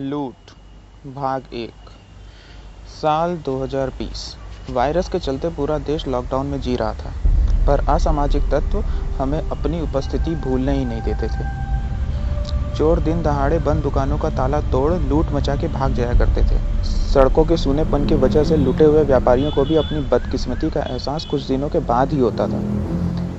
[0.00, 0.50] लूट,
[1.14, 1.88] भाग एक,
[3.02, 4.36] साल 2020
[4.70, 7.10] वायरस के चलते पूरा देश लॉकडाउन में जी रहा था,
[7.66, 8.78] पर असामाजिक तत्व
[9.18, 14.60] हमें अपनी उपस्थिति भूलने ही नहीं देते थे। चोर दिन दहाड़े बंद दुकानों का ताला
[14.60, 18.84] तोड़ लूट मचा के भाग जाया करते थे। सड़कों के सूनेपन की वजह से लुटे
[18.84, 22.62] हुए व्यापारियों को भी अपनी बदकिस्मती का एहसास कुछ दिनों के बाद ही होता था।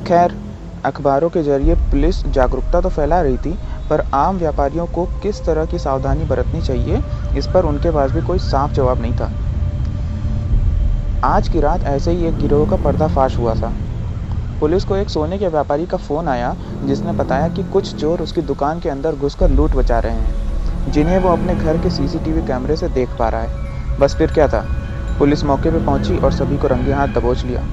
[0.07, 0.37] खैर,
[0.85, 3.57] अखबारों के ज़रिए पुलिस जागरूकता तो फैला रही थी
[3.89, 7.01] पर आम व्यापारियों को किस तरह की सावधानी बरतनी चाहिए,
[7.37, 9.31] इस पर उनके पास भी कोई साफ़ जवाब नहीं था।
[11.23, 13.73] आज की रात ऐसे ही एक गिरोह का पर्दाफाश हुआ था।
[14.59, 18.41] पुलिस को एक सोने के व्यापारी का फ़ोन आया, जिसने बताया कि कुछ चोर उसकी
[18.41, 22.75] दुकान के अंदर घुसकर लूट बचा रहे हैं, जिन्हें वो अपने घर के सीसीटीवी कैमरे
[22.75, 23.51] से देख पा रहा है।
[23.99, 24.65] बस फिर क्या था?
[25.19, 27.63] पुलिस मौके पर पहुँची और सभी को रंगे हाथ दबोच लिया।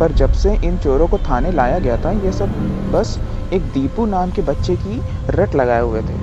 [0.00, 2.48] पर जब से इन चोरों को थाने लाया गया था, ये सब
[2.92, 3.18] बस
[3.52, 6.22] एक दीपू नाम के बच्चे की रट लगाए हुए थे।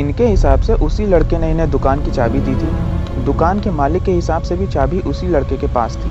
[0.00, 4.02] इनके हिसाब से उसी लड़के ने इन्हें दुकान की चाबी दी थी। दुकान के मालिक
[4.02, 6.10] के हिसाब से भी चाबी उसी लड़के के पास थी,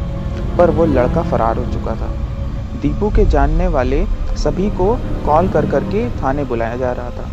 [0.58, 2.08] पर वो लड़का फरार हो चुका था।
[2.82, 4.06] दीपू के जानने वाले
[4.38, 7.30] सभी को कॉल कर करके थाने बुलाया जा रहा था।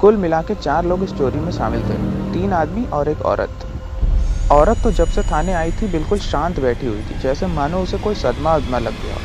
[0.00, 1.94] कुल मिला के चार लोग इस चोरी में शामिल थे।
[2.32, 3.66] तीन आदमी और एक औरत।
[4.52, 7.98] औरत तो जब से थाने आई थी, बिल्कुल शांत बैठी हुई थी। जैसे मानो उसे
[7.98, 9.16] कोई सदमा उदमा लग गया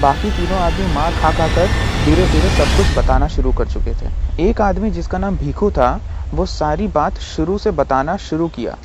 [0.00, 3.92] बाकी तीनों आदमी मार खा खा कर धीरे धीरे सब कुछ बताना शुरू कर चुके
[3.92, 6.00] थे। एक आदमी जिसका नाम भीखू था,
[6.34, 8.76] वो सारी बात शुरू से बताना शुरू किया।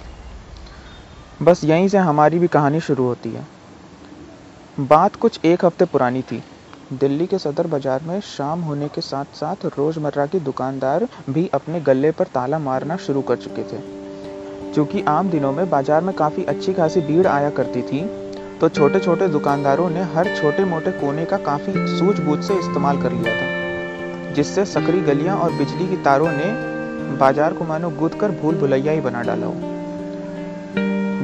[1.42, 3.46] बस यहीं से हमारी भी कहानी शुरू होती है।
[4.78, 6.42] बात कुछ एक हफ़्ते पुरानी थी।
[6.94, 11.80] दिल्ली के सदर बाज़ार में शाम होने के साथ साथ रोज़मर्रा की दुकानदार भी अपने
[11.82, 13.82] गले पर ताला मारना शुरू कर चुके थे।
[14.74, 18.02] क्योंकि आम दिनों में बाज़ार में काफ़ी अच्छी खासी भीड़ आया करती थी
[18.60, 23.12] तो छोटे छोटे दुकानदारों ने हर छोटे मोटे कोने का काफ़ी सूझबूझ से इस्तेमाल कर
[23.14, 26.52] लिया था, जिससे सकरी गलियाँ और बिजली की तारों ने
[27.18, 29.72] बाज़ार को मानो गुद कर भूल भुलैया ही बना डाला हो।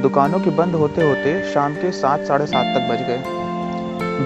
[0.02, 3.38] दुकानों के बंद होते होते शाम के सात, साढ़े सात तक बज गए।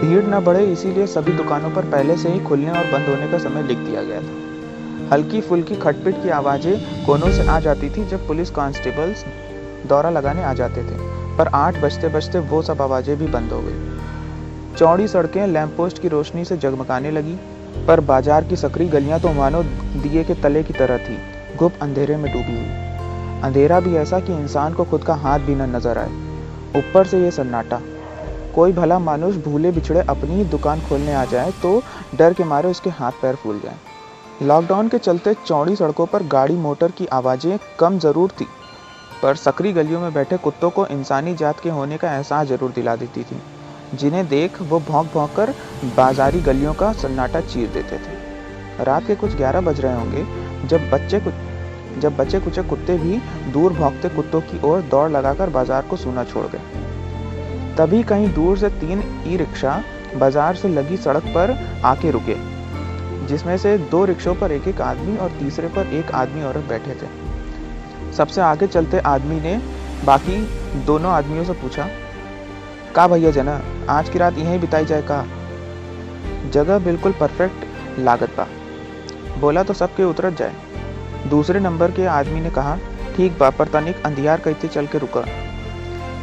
[0.02, 3.38] भीड़ न बढ़े इसीलिए सभी दुकानों पर पहले से ही खुलने और बंद होने का
[3.40, 8.06] समय लिख दिया गया था। हल्की फुल्की खटपिट की आवाज़ें कोनों से आ जाती थी
[8.08, 9.26] जब पुलिस कांस्टेबल्स
[9.88, 13.62] दौरा लगाने आ जाते थे। पर आठ बजते बजते वो सब आवाज़ें भी बंद हो
[13.62, 17.38] गई। चौड़ी सड़कें लैंप पोस्ट की रोशनी से जगमगाने लगी,
[17.88, 21.18] पर बाज़ार की सकरी गलियाँ तो मानो दिए के तले की तरह थी
[21.58, 25.56] गुप अंधेरे में डूबी हुई। अंधेरा भी ऐसा कि इंसान को खुद का हाथ भी
[25.56, 26.22] न नज़र आए।
[26.76, 27.82] ऊपर से ये सन्नाटा,
[28.56, 31.82] कोई भला मानुष भूले बिछड़े अपनी ही दुकान खोलने आ जाए तो
[32.16, 33.78] डर के मारे उसके हाथ पैर फूल जाए।
[34.42, 38.48] लॉकडाउन के चलते चौड़ी सड़कों पर गाड़ी, मोटर की आवाज़ें कम ज़रूर थी।
[39.24, 42.96] पर सकरी गलियों में बैठे कुत्तों को इंसानी जात के होने का एहसास ज़रूर दिला
[42.96, 43.42] देती थी।
[43.94, 45.54] जिन्हें देख वो भौंक भौंक कर
[45.98, 50.26] बाजारी गलियों का सन्नाटा चीर देते थे। रात के कुछ ग्यारह बज रहे होंगे,
[50.68, 51.34] जब बच्चे कुछ
[51.94, 53.20] जब बच्चे कुछ कुत्ते भी
[53.52, 58.58] दूर भौंकते कुत्तों की ओर दौड़ लगाकर बाज़ार को सूना छोड़ गए। तभी कहीं दूर
[58.58, 59.82] से तीन ई रिक्शा
[60.16, 61.52] बाज़ार से लगी सड़क पर
[61.86, 62.36] आके रुके,
[63.28, 66.94] जिसमें से दो रिक्शों पर एक एक आदमी और तीसरे पर एक आदमी औरत बैठे
[66.94, 67.08] थे।
[68.18, 69.58] सबसे आगे चलते आदमी ने
[70.06, 70.38] बाकी
[70.86, 71.88] दोनों आदमियों से पूछा,
[72.96, 75.26] का भैया जना, आज की रात यहीं बिताई जाए का?
[76.52, 78.48] जगह बिल्कुल परफेक्ट लागत बा
[79.40, 82.76] बोला तो सबके उतरत जाए। दूसरे नंबर के आदमी ने कहा,
[83.16, 85.26] ठीक बा, पर तनिक अंधियार कहते चल के रुका?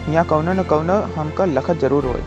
[0.08, 2.22] यहाँ कौन न कौन हमका लखत ज़रूर होए।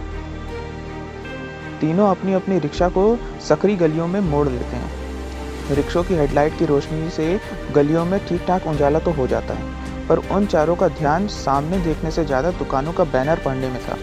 [1.81, 3.05] तीनों अपनी अपनी रिक्शा को
[3.47, 5.02] सकरी गलियों में मोड़ लेते हैं।
[5.71, 7.39] रिक्शों की हेडलाइट की रोशनी से
[7.75, 11.79] गलियों में ठीक ठाक उजाला तो हो जाता है, पर उन चारों का ध्यान सामने
[11.81, 13.97] देखने से ज़्यादा दुकानों का बैनर पढ़ने में था।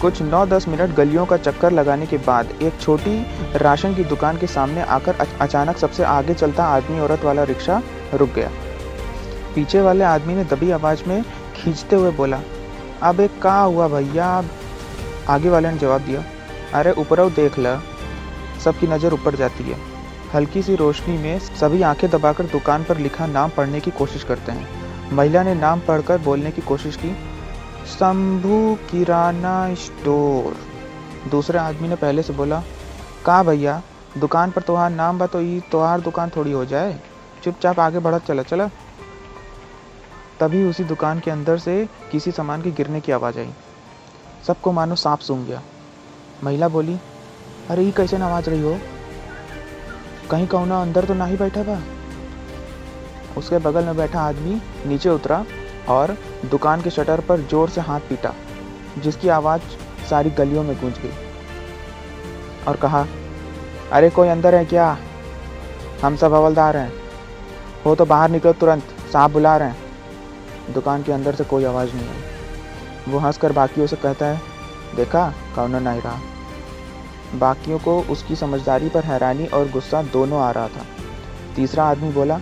[0.00, 3.18] कुछ 9-10 मिनट गलियों का चक्कर लगाने के बाद एक छोटी
[3.56, 7.80] राशन की दुकान के सामने आकर अचानक सबसे आगे चलता आदमी औरत वाला रिक्शा
[8.14, 8.50] रुक गया।
[9.54, 11.22] पीछे वाले आदमी ने दबी आवाज़ में
[11.56, 12.40] खींचते हुए बोला,
[13.02, 14.44] अब एक का हुआ भैया?
[15.28, 16.24] आगे वाले ने जवाब दिया,
[16.74, 17.78] अरे ऊपर देख ल,
[18.64, 19.87] सबकी नज़र ऊपर जाती है।
[20.34, 24.52] हल्की सी रोशनी में सभी आँखें दबाकर दुकान पर लिखा नाम पढ़ने की कोशिश करते
[24.52, 27.12] हैं। महिला ने नाम पढ़कर बोलने की कोशिश की,
[27.88, 30.56] शंभू किराना स्टोर।
[31.30, 32.62] दूसरे आदमी ने पहले से बोला,
[33.26, 33.82] कहा भैया,
[34.18, 37.00] दुकान पर तुम्हारा नाम बा तो तुम्हार दुकान थोड़ी हो जाए।
[37.44, 38.68] चुपचाप आगे बढ़त चला चला।
[40.40, 43.50] तभी उसी दुकान के अंदर से किसी सामान के गिरने की आवाज़ आई।
[44.46, 45.62] सबको मानो सांप सूंघ गया।
[46.44, 46.98] महिला बोली,
[47.70, 48.78] अरे ये कैसे आवाज़ रही हो?
[50.30, 51.78] कहीं कौना अंदर तो ना ही बैठा बा
[53.36, 55.44] उसके बगल में बैठा आदमी नीचे उतरा
[55.88, 56.16] और
[56.50, 58.32] दुकान के शटर पर ज़ोर से हाथ पीटा,
[58.98, 59.62] जिसकी आवाज़
[60.10, 61.12] सारी गलियों में गूंज गई
[62.68, 63.06] और कहा,
[63.92, 64.96] अरे, कोई अंदर है क्या?
[66.04, 66.92] हम सब हवलदार हैं।
[67.84, 71.94] हो तो बाहर निकलो तुरंत साहब बुला रहे हैं। दुकान के अंदर से कोई आवाज़
[71.94, 74.40] नहीं आई। वो हंसकर बाकियों से कहता है,
[74.96, 76.18] देखा काउंटर नहीं रहा
[77.34, 80.84] बाकियों को उसकी समझदारी पर हैरानी और गुस्सा दोनों आ रहा था।
[81.56, 82.40] तीसरा आदमी बोला,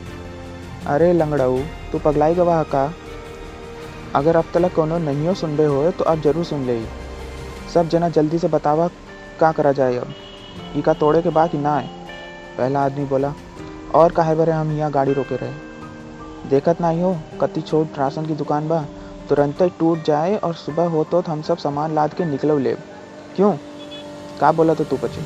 [0.87, 1.59] अरे लंगड़ाऊ,
[1.93, 2.93] तू पगलाई गवाह का?
[4.15, 6.81] अगर अब तक कोनो नहीं हो सुन रहे हो तो अब ज़रूर सुन ले
[7.75, 8.89] सब जना जल्दी से बतावा
[9.41, 10.15] का करा जाए अब?
[10.77, 11.89] इका तोड़े के बाद ना आए?
[12.59, 13.33] पहला आदमी बोला,
[13.95, 15.53] और काहे बरे हम यहाँ गाड़ी रोके रहे?
[16.49, 18.85] देखत नहीं हो कति छोट राशन की दुकान बा,
[19.29, 22.75] तुरंत ही टूट जाए और सुबह हो तो हम सब सामान लाद के निकलो ले
[23.37, 23.57] क्यों?
[24.41, 25.23] का बोला तो तू बचे।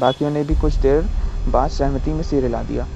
[0.00, 1.04] बाकियों ने भी कुछ देर
[1.48, 2.86] बाद सहमति में सिर हिला दिया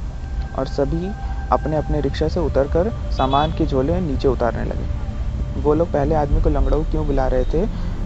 [0.58, 1.10] और सभी
[1.52, 6.42] अपने अपने रिक्शा से उतरकर सामान के झोले नीचे उतारने लगे। वो लोग पहले आदमी
[6.42, 7.62] को लंगड़ाऊ क्यों बुला रहे थे,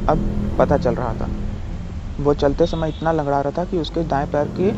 [0.09, 1.29] अब पता चल रहा था।
[2.21, 4.71] वो चलते समय इतना लंगड़ा रहा था कि उसके दाएँ पैर के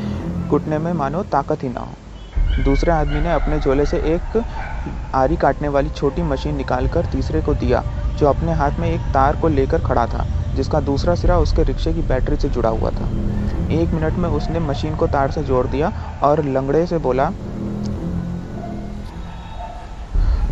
[0.49, 4.43] घुटने में मानो ताकत ही ना हो। दूसरे आदमी ने अपने झोले से एक
[5.15, 7.83] आरी काटने वाली छोटी मशीन निकालकर तीसरे को दिया,
[8.19, 11.93] जो अपने हाथ में एक तार को लेकर खड़ा था। जिसका दूसरा सिरा उसके रिक्शे
[11.93, 13.09] की बैटरी से जुड़ा हुआ था।
[13.73, 17.31] एक मिनट में उसने मशीन को तार से जोड़ दिया और लंगड़े से बोला,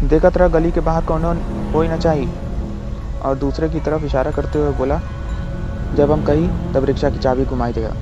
[0.02, 1.24] देखा तरह गली के बाहर कौन
[1.74, 2.28] हो ना चाहिए।
[3.22, 5.00] और दूसरे की तरफ़ इशारा करते हुए बोला,
[5.96, 7.94] जब हम कही, तब रिक्शा की चाबी घुमाई देगा।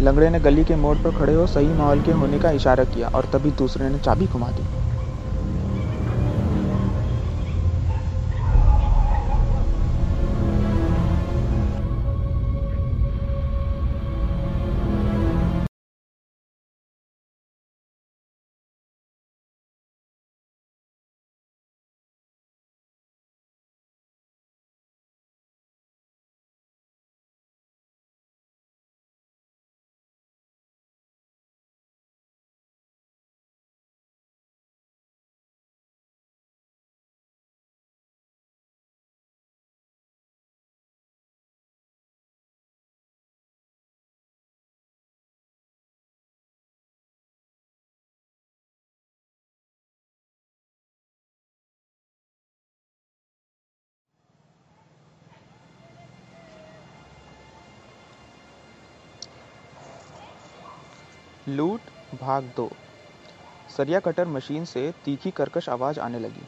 [0.00, 3.08] लंगड़े ने गली के मोड़ पर खड़े हो सही माहौल के होने का इशारा किया
[3.08, 4.83] और तभी दूसरे ने चाबी घुमा दी।
[61.46, 62.68] लूट, भाग दो।
[63.68, 66.46] सरिया कटर मशीन से तीखी कर्कश आवाज़ आने लगी।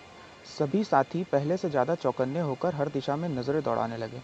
[0.49, 4.21] सभी साथी पहले से ज़्यादा चौकन्ने होकर हर दिशा में नज़रें दौड़ाने लगे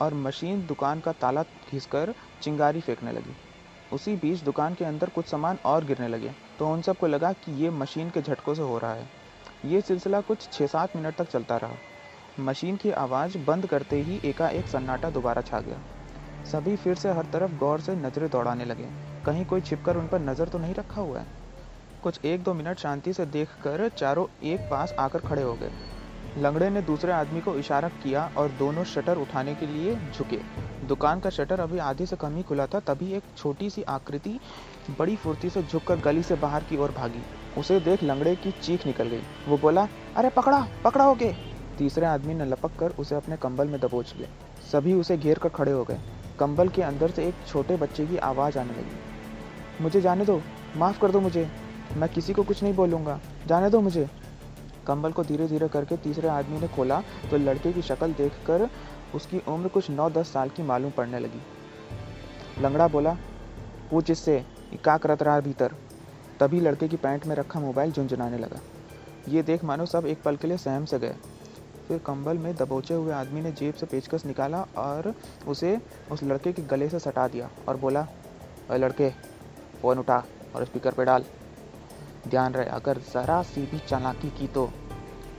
[0.00, 3.34] और मशीन दुकान का ताला घिसकर चिंगारी फेंकने लगी।
[3.92, 7.52] उसी बीच दुकान के अंदर कुछ सामान और गिरने लगे तो उन सबको लगा कि
[7.54, 9.08] ये मशीन के झटकों से हो रहा है।
[9.64, 11.78] ये सिलसिला कुछ छः सात मिनट तक चलता रहा।
[12.40, 15.82] मशीन की आवाज़ बंद करते ही एकाएक सन्नाटा दोबारा छा गया।
[16.44, 18.88] सभी फिर से हर तरफ़ गौर से नज़रें दौड़ाने लगे।
[19.26, 21.26] कहीं कोई छिपकर उन पर नज़र तो नहीं रखा हुआ है?
[22.02, 25.70] कुछ एक दो मिनट शांति से देखकर चारों एक पास आकर खड़े हो गए।
[26.38, 30.38] लंगड़े ने दूसरे आदमी को इशारा किया और दोनों शटर उठाने के लिए झुके।
[30.86, 34.38] दुकान का शटर अभी आधे से कम ही खुला था, तभी एक छोटी सी आकृति
[34.98, 37.22] बड़ी फुर्ती से झुककर गली से बाहर की ओर भागी।
[37.58, 41.36] उसे देख लंगड़े की चीख निकल गई। वो बोला, अरे पकड़ा पकड़ा हो गए
[41.78, 44.28] तीसरे आदमी ने लपक कर उसे अपने कंबल में दबोच लिया।
[44.72, 46.00] सभी उसे घेर कर खड़े हो गए।
[46.38, 49.09] कंबल के अंदर से एक छोटे बच्चे की आवाज़ आने लगी।
[49.80, 50.40] मुझे जाने दो।
[50.76, 51.48] माफ़ कर दो मुझे।
[51.96, 54.08] मैं किसी को कुछ नहीं बोलूँगा। जाने दो मुझे।
[54.86, 57.00] कंबल को धीरे धीरे करके तीसरे आदमी ने खोला
[57.30, 58.68] तो लड़के की शक्ल देखकर
[59.14, 61.40] उसकी उम्र कुछ नौ दस साल की मालूम पड़ने लगी।
[62.62, 63.16] लंगड़ा बोला
[63.90, 64.38] पूछ इससे
[64.74, 65.74] क्या करत रहा भीतर।
[66.40, 68.60] तभी लड़के की पैंट में रखा मोबाइल झुंझुनाने लगा।
[69.28, 71.14] ये देख मानो सब एक पल के लिए सहम से गए।
[71.88, 75.12] फिर कंबल में दबोचे हुए आदमी ने जेब से पेचकस निकाला और
[75.48, 75.76] उसे
[76.10, 78.06] उस लड़के के गले से सटा दिया और बोला
[78.72, 79.10] लड़के
[79.82, 80.22] फ़ोन उठा
[80.56, 81.24] और स्पीकर पे डाल।
[82.28, 84.70] ध्यान रहे, अगर ज़रा सी भी चालाकी की तो।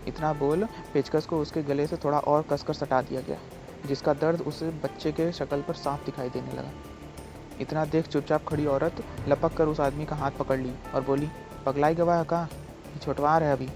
[0.07, 3.37] इतना बोल, पेचकस को उसके गले से थोड़ा और कसकर सटा दिया गया,
[3.85, 6.71] जिसका दर्द उसे बच्चे के शक्ल पर साफ़ दिखाई देने लगा।
[7.61, 11.29] इतना देख चुपचाप खड़ी औरत लपक कर उस आदमी का हाथ पकड़ ली और बोली,
[11.65, 12.47] पगलाई गवाह का
[13.01, 13.69] छोटवार है अभी।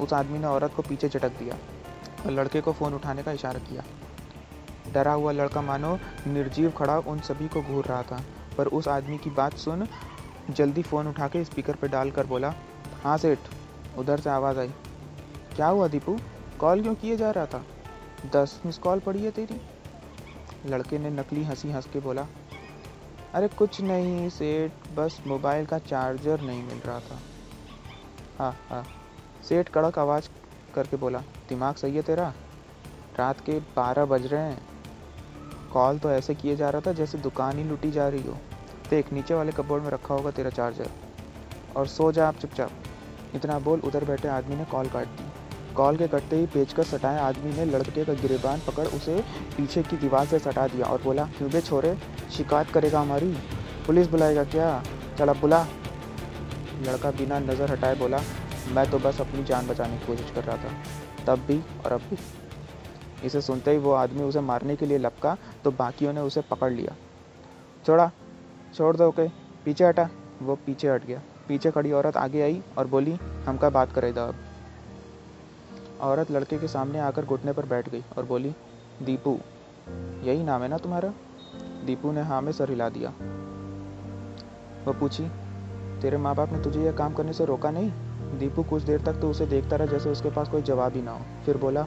[0.00, 1.56] उस आदमी ने औरत को पीछे झटक दिया
[2.26, 3.84] और लड़के को फ़ोन उठाने का इशारा किया।
[4.92, 8.22] डरा हुआ लड़का मानो निर्जीव खड़ा उन सभी को घूर रहा था।
[8.58, 9.88] पर उस आदमी की बात सुन,
[10.50, 12.54] जल्दी फ़ोन उठा के स्पीकर पर डाल कर बोला
[13.04, 13.38] हाँ सेठ,
[13.98, 14.68] उधर से आवाज़ आई।
[15.56, 16.18] क्या हुआ दीपू?
[16.60, 17.64] कॉल क्यों किए जा रहा था?
[18.32, 19.60] दस मिस कॉल पड़ी है तेरी?
[20.66, 22.26] लड़के ने नकली हँसी हंस के बोला,
[23.34, 27.18] अरे, कुछ नहीं सेठ, बस मोबाइल का चार्जर नहीं मिल रहा था।
[28.38, 28.86] हाँ हाँ।
[29.48, 30.28] सेठ कड़क आवाज़
[30.74, 32.32] करके बोला, दिमाग सही है तेरा?
[33.18, 34.62] रात के बारह बज रहे हैं।
[35.72, 38.38] कॉल तो ऐसे किए जा रहा था जैसे दुकान ही लूटी जा रही हो।
[38.90, 40.88] देख नीचे वाले कपबोर्ड में रखा होगा तेरा चार्जर।
[41.76, 42.70] और सो जा आप चुपचाप।
[43.34, 47.18] इतना बोल उधर बैठे आदमी ने कॉल काट दी। कॉल के कटते ही पेचकस सटाए
[47.20, 49.20] आदमी ने लड़के का गिरेबान पकड़ उसे
[49.56, 51.96] पीछे की दीवार से सटा दिया और बोला, क्यों बे छोरे,
[52.36, 53.36] शिकायत करेगा हमारी?
[53.86, 54.82] पुलिस बुलाएगा क्या?
[55.18, 55.66] चला बुला।
[56.80, 58.20] लड़का बिना नज़र हटाए बोला,
[58.68, 62.00] मैं तो बस अपनी जान बचाने की कोशिश कर रहा था। तब भी और अब
[62.10, 62.16] भी।
[63.26, 66.72] इसे सुनते ही वो आदमी उसे मारने के लिए लपका तो बाकियों ने उसे पकड़
[66.72, 66.94] लिया।
[67.86, 68.10] छोड़ा
[68.74, 69.28] छोड़ दो के
[69.64, 70.08] पीछे हटा।
[70.42, 74.24] वो पीछे हट गया। पीछे खड़ी औरत आगे आई और बोली, हम क्या बात करेगा
[74.24, 74.34] अब?
[76.00, 78.54] औरत लड़के के सामने आकर घुटने पर बैठ गई और बोली,
[79.02, 79.38] दीपू,
[80.22, 81.12] यही नाम है ना तुम्हारा?
[81.84, 83.10] दीपू ने हाँ में सर हिला दिया।
[84.84, 85.28] वो पूछी,
[86.02, 87.90] तेरे माँ बाप ने तुझे यह काम करने से रोका नहीं?
[88.38, 91.10] दीपू कुछ देर तक तो उसे देखता रहा जैसे उसके पास कोई जवाब ही ना
[91.10, 91.86] हो। फिर बोला,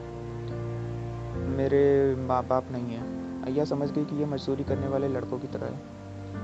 [1.56, 3.02] मेरे माँ बाप नहीं है।
[3.44, 6.01] अय्या समझ गई कि यह मजदूरी करने वाले लड़कों की तरह है।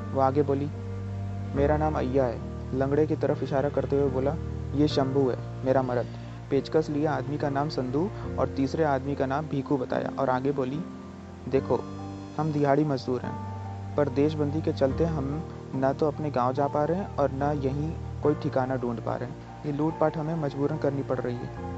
[0.09, 0.67] वो आगे बोली,
[1.57, 4.35] मेरा नाम अय्या है। लंगड़े की तरफ़ इशारा करते हुए बोला,
[4.75, 6.07] ये शंभू है, मेरा मरद।
[6.51, 10.53] पेचकस लिया आदमी का नाम संधू और तीसरे आदमी का नाम भीकू बताया और आगे
[10.53, 10.81] बोली,
[11.49, 11.77] देखो,
[12.39, 15.31] हम दिहाड़ी मजदूर हैं, पर देशबंदी के चलते हम
[15.77, 19.15] न तो अपने गाँव जा पा रहे हैं और न यहीं कोई ठिकाना ढूंढ पा
[19.17, 21.77] रहे हैं। ये लूटपाट हमें मजबूरन करनी पड़ रही है।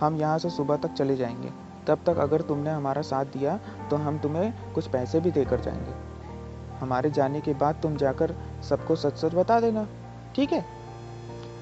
[0.00, 1.50] हम यहाँ से सुबह तक चले जाएँगे।
[1.86, 3.58] तब तक अगर तुमने हमारा साथ दिया
[3.90, 6.09] तो हम तुम्हें कुछ पैसे भी देकर जाएँगे।
[6.80, 8.34] हमारे जाने के बाद तुम जाकर
[8.68, 9.86] सबको सच सच बता देना।
[10.34, 10.64] ठीक है?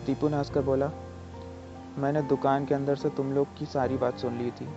[0.06, 0.90] दीपू ने हंसकर बोला,
[1.98, 4.68] मैंने दुकान के अंदर से तुम लोग की सारी बात सुन ली थी।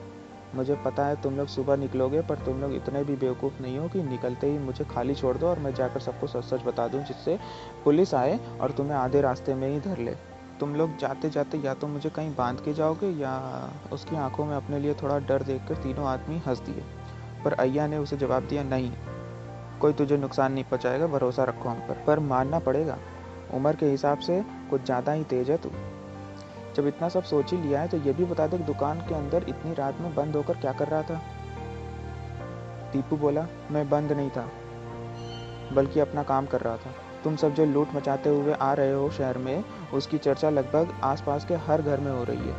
[0.55, 3.87] मुझे पता है तुम लोग सुबह निकलोगे, पर तुम लोग इतने भी बेवकूफ़ नहीं हो
[3.87, 7.03] कि निकलते ही मुझे खाली छोड़ दो और मैं जाकर सबको सच सच बता दूँ,
[7.03, 7.39] जिससे
[7.85, 10.15] पुलिस आए और तुम्हें आधे रास्ते में ही धर ले।
[10.59, 14.55] तुम लोग जाते जाते या तो मुझे कहीं बाँध के जाओगे या उसकी आँखों में
[14.55, 16.83] अपने लिए थोड़ा डर देखकर तीनों आदमी हंस दिए।
[17.45, 18.91] पर अय्या ने उसे जवाब दिया, नहीं
[19.81, 22.97] कोई तुझे नुकसान नहीं पहुंचाएगा, भरोसा रखो हम पर पर मानना पड़ेगा।
[23.53, 25.69] उम्र के हिसाब से कुछ ज़्यादा ही तेज है तू।
[26.75, 29.45] जब इतना सब सोच ही लिया है तो ये भी बता दे दुकान के अंदर
[29.49, 31.21] इतनी रात में बंद होकर क्या कर रहा था।
[32.93, 34.45] दीपू बोला, मैं बंद नहीं था,
[35.73, 39.09] बल्कि अपना काम कर रहा था। तुम सब जो लूट मचाते हुए आ रहे हो
[39.11, 42.55] शहर में, उसकी चर्चा लगभग आसपास के हर घर में हो रही है।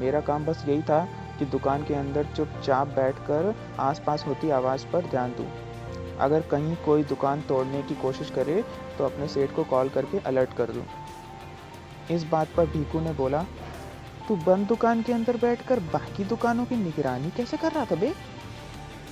[0.00, 1.06] मेरा काम बस यही था
[1.38, 5.46] कि दुकान के अंदर चुपचाप बैठकर आसपास होती आवाज़ पर ध्यान दूँ।
[6.20, 8.64] अगर कहीं कोई दुकान तोड़ने की कोशिश करे
[8.98, 10.84] तो अपने सेठ को कॉल करके अलर्ट कर दूँ
[12.10, 13.42] इस बात पर भीकू ने बोला,
[14.28, 18.12] तू बंद दुकान के अंदर बैठकर बाकी दुकानों की निगरानी कैसे कर रहा था बे?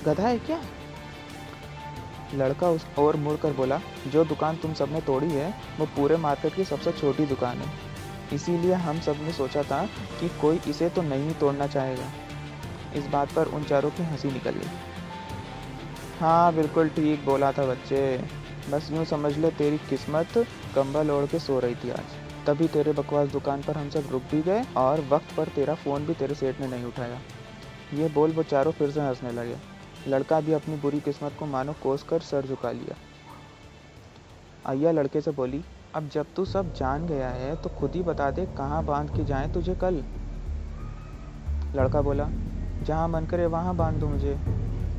[0.05, 0.61] गधा है क्या?
[2.33, 6.63] लड़का उस और मुड़कर बोला, जो दुकान तुम सबने तोड़ी है, वो पूरे मार्केट की
[6.63, 7.69] सबसे छोटी दुकान है।
[8.33, 9.85] इसीलिए हम सबने सोचा था
[10.19, 12.11] कि कोई इसे तो नहीं तोड़ना चाहेगा।
[12.95, 14.90] इस बात पर उन चारों की हँसी निकल गई।
[16.21, 17.99] हाँ बिल्कुल ठीक बोला था बच्चे।
[18.71, 20.37] बस यूँ समझ लो तेरी किस्मत,
[20.75, 24.23] कंबल ओढ़ के सो रही थी आज। तभी तेरे बकवास दुकान पर हम सब रुक
[24.31, 27.19] भी गए और वक्त पर तेरा फ़ोन भी तेरे सेठ ने नहीं उठाया।
[27.93, 29.57] ये बोल वो चारों फिर से हंसने लगे।
[30.07, 32.95] लड़का भी अपनी बुरी किस्मत को मानो कोस कर सर झुका लिया।
[34.65, 35.63] अय्या लड़के से बोली,
[35.95, 39.23] अब जब तू सब जान गया है तो खुद ही बता दे कहाँ बाँध के
[39.23, 40.03] जाए तुझे कल?
[41.75, 42.29] लड़का बोला,
[42.83, 44.39] जहाँ मन करे वहाँ बाँध दो मुझे।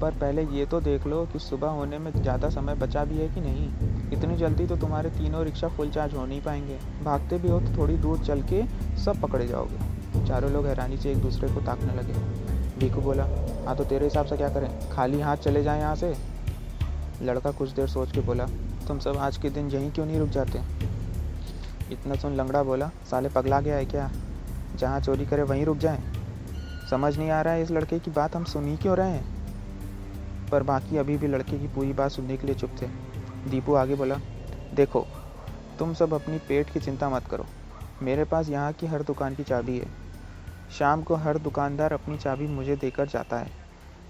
[0.03, 3.29] पर पहले ये तो देख लो कि सुबह होने में ज़्यादा समय बचा भी है
[3.29, 3.69] कि नहीं।
[4.13, 7.77] इतनी जल्दी तो तुम्हारे तीनों रिक्शा फुल चार्ज हो नहीं पाएँगे। भागते भी हो तो
[7.77, 8.63] थोड़ी दूर चल के
[9.05, 12.13] सब पकड़े जाओगे। चारों लोग हैरानी से एक दूसरे को ताकने लगे।
[12.79, 13.27] भीकू बोला
[13.67, 14.91] हाँ तो तेरे हिसाब से क्या करें?
[14.91, 16.15] खाली हाथ चले जाएँ यहाँ से?
[17.23, 18.47] लड़का कुछ देर सोच के बोला,
[18.89, 20.61] तुम सब आज के दिन यहीं क्यों नहीं रुक जाते?
[21.93, 24.11] इतना सुन लंगड़ा बोला, साले पगला गया है क्या?
[24.77, 26.03] जहाँ चोरी करे वहीं रुक जाएँ?
[26.91, 29.42] समझ नहीं आ रहा है इस लड़के की बात, हम सुन ही क्यों रहे हैं?
[30.53, 32.87] पर बाकी अभी भी लड़के की पूरी बात सुनने के लिए चुप थे।
[33.51, 34.21] दीपू आगे बोला,
[34.75, 35.07] देखो,
[35.79, 37.47] तुम सब अपनी पेट की चिंता मत करो।
[38.03, 39.87] मेरे पास यहाँ की हर दुकान की चाबी है।
[40.71, 43.51] शाम को हर दुकानदार अपनी चाबी मुझे देकर जाता है,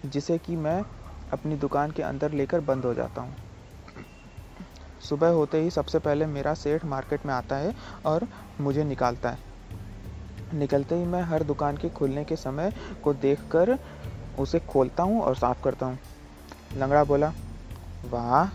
[0.07, 0.83] जिसे कि मैं
[1.33, 3.37] अपनी दुकान के अंदर लेकर बंद हो जाता हूँ।
[5.01, 7.75] सुबह होते ही सबसे पहले मेरा सेठ मार्केट में आता है
[8.07, 8.27] और
[8.61, 9.51] मुझे निकालता है।
[10.55, 12.73] निकलते ही मैं हर दुकान के खुलने के समय
[13.03, 13.79] को देखकर
[14.39, 15.99] उसे खोलता हूँ और साफ़ करता हूँ।
[16.77, 17.33] लंगड़ा बोला,
[18.05, 18.49] वाह,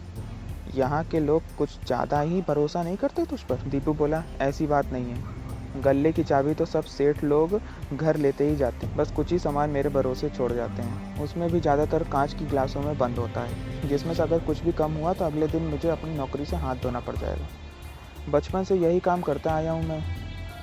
[0.75, 3.61] यहाँ के लोग कुछ ज़्यादा ही भरोसा नहीं करते तुझ पर?
[3.67, 7.59] दीपू बोला, ऐसी बात नहीं है। गले की चाबी तो सब सेठ लोग
[7.93, 11.59] घर लेते ही जाते बस कुछ ही सामान मेरे भरोसे छोड़ जाते हैं। उसमें भी
[11.59, 15.13] ज़्यादातर कांच की गिलासों में बंद होता है। जिसमें से अगर कुछ भी कम हुआ
[15.13, 19.21] तो अगले दिन मुझे अपनी नौकरी से हाथ धोना पड़ जाएगा। बचपन से यही काम
[19.21, 20.01] करता आया हूँ मैं।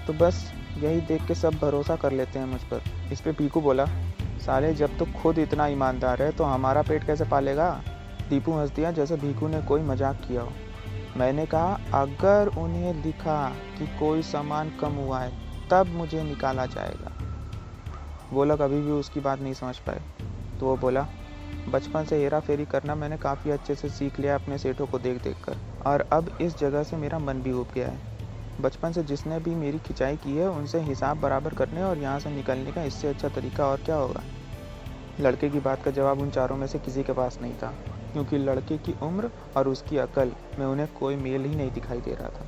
[0.06, 0.44] तो बस
[0.78, 2.82] यही देख के सब भरोसा कर लेते हैं मुझ पर।
[3.12, 3.84] इस पर पीकू बोला
[4.47, 7.71] साले, जब तो खुद इतना ईमानदार है तो हमारा पेट कैसे पालेगा?
[8.31, 10.53] दीपू हंस दिया जैसे भीकू ने कोई मज़ाक किया हो।
[11.17, 13.49] मैंने कहा, अगर उन्हें दिखा
[13.79, 15.33] कि कोई सामान कम हुआ है,
[15.71, 17.13] तब मुझे निकाला जाएगा।
[18.33, 20.01] वो लोग अभी भी उसकी बात नहीं समझ पाए।
[20.61, 21.07] तो वो बोला,
[21.69, 25.23] बचपन से हेरा फेरी करना मैंने काफ़ी अच्छे से सीख लिया अपने सेठों को देख
[25.23, 28.13] देख कर, और अब इस जगह से मेरा मन भी उब गया है।
[28.61, 32.30] बचपन से जिसने भी मेरी खिंचाई की है, उनसे हिसाब बराबर करने और यहाँ से
[32.30, 34.23] निकलने का इससे अच्छा तरीका और क्या होगा?
[35.20, 37.75] लड़के की बात का जवाब उन चारों में से किसी के पास नहीं था,
[38.12, 42.14] क्योंकि लड़के की उम्र और उसकी अकल में उन्हें कोई मेल ही नहीं दिखाई दे
[42.14, 42.46] रहा था।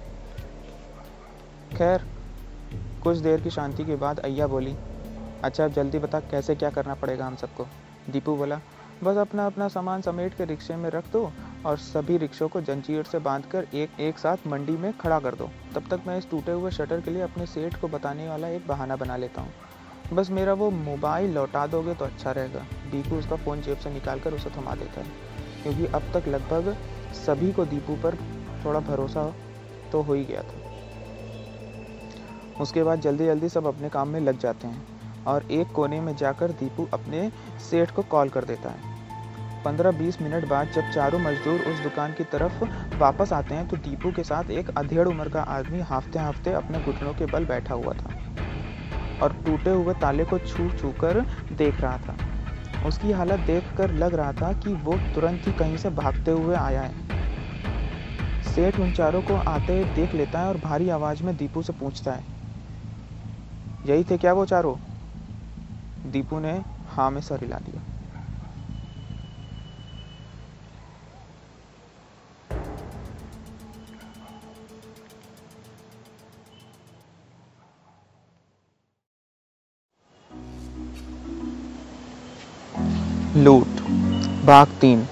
[1.77, 2.07] खैर,
[3.03, 4.77] कुछ देर की शांति के बाद अय्या बोली
[5.45, 7.67] अच्छा अब जल्दी बता, कैसे क्या करना पड़ेगा हम सबको?
[8.11, 8.61] दीपू बोला
[9.05, 11.31] बस अपना अपना सामान समेट के रिक्शे में रख दो
[11.67, 15.51] और सभी रिक्शों को जंजीर से बांधकर एक एक साथ मंडी में खड़ा कर दो।
[15.75, 18.67] तब तक मैं इस टूटे हुए शटर के लिए अपने सेठ को बताने वाला एक
[18.67, 19.53] बहाना बना लेता हूँ।
[20.13, 22.61] बस मेरा वो मोबाइल लौटा दोगे तो अच्छा रहेगा।
[22.91, 25.07] दीपू उसका फ़ोन जेब से निकाल कर उसे थमा देता है।
[25.63, 26.77] क्योंकि अब तक लगभग
[27.15, 28.17] सभी को दीपू पर
[28.65, 29.33] थोड़ा भरोसा
[29.93, 30.65] तो हो ही गया था।
[32.61, 34.96] उसके बाद जल्दी जल्दी सब अपने काम में लग जाते हैं।
[35.27, 37.31] और एक कोने में जाकर दीपू अपने
[37.61, 38.95] सेठ को कॉल कर देता है।
[39.65, 42.65] पंद्रह बीस मिनट बाद जब चारों मजदूर उस दुकान की तरफ़
[42.99, 46.81] वापस आते हैं तो दीपू के साथ एक अधेड़ उम्र का आदमी हाफते हाफते अपने
[46.81, 48.11] घुटनों के बल बैठा हुआ था
[49.23, 51.21] और टूटे हुए ताले को छू छू कर
[51.53, 52.17] देख रहा था।
[52.87, 56.83] उसकी हालत देखकर लग रहा था कि वो तुरंत ही कहीं से भागते हुए आया
[56.83, 57.05] है।
[58.47, 62.13] सेठ उन चारों को आते देख लेता है और भारी आवाज़ में दीपू से पूछता
[62.13, 62.25] है,
[63.85, 64.77] यही थे क्या वो चारों?
[66.07, 66.53] दीपू ने
[66.89, 67.83] हाँ में सर हिला दिया।
[83.37, 83.81] लूट,
[84.47, 85.07] भाग तीन।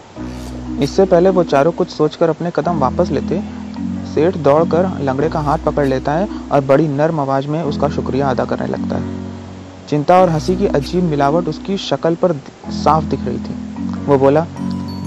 [0.82, 3.40] इससे पहले वो चारों कुछ सोचकर अपने कदम वापस लेते।
[4.14, 8.30] सेठ दौड़कर लंगड़े का हाथ पकड़ लेता है और बड़ी नर्म आवाज़ में उसका शुक्रिया
[8.30, 9.23] अदा करने लगता है।
[9.88, 12.32] चिंता और हँसी की अजीब मिलावट उसकी शक्ल पर
[12.74, 14.40] साफ़ दिख रही थी। वो बोला,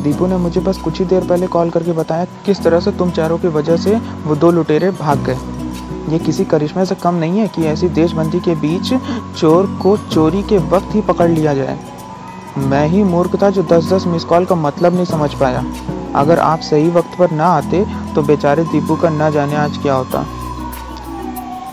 [0.04, 3.12] दीपू ने मुझे बस कुछ ही देर पहले कॉल करके बताया किस तरह से तुम
[3.12, 5.38] चारों की वजह से वो दो लुटेरे भाग गए।
[6.10, 8.94] ये किसी करिश्मे से कम नहीं है कि ऐसी देशबंदी के बीच
[9.40, 11.78] चोर को चोरी के वक्त ही पकड़ लिया जाए।
[12.60, 15.66] मैं ही मूर्ख था जो दस दस मिस कॉल का मतलब नहीं समझ पाया।
[16.16, 17.86] अगर आप सही वक्त पर ना आते
[18.16, 20.26] तो बेचारे दीपू का ना जाने आज क्या होता।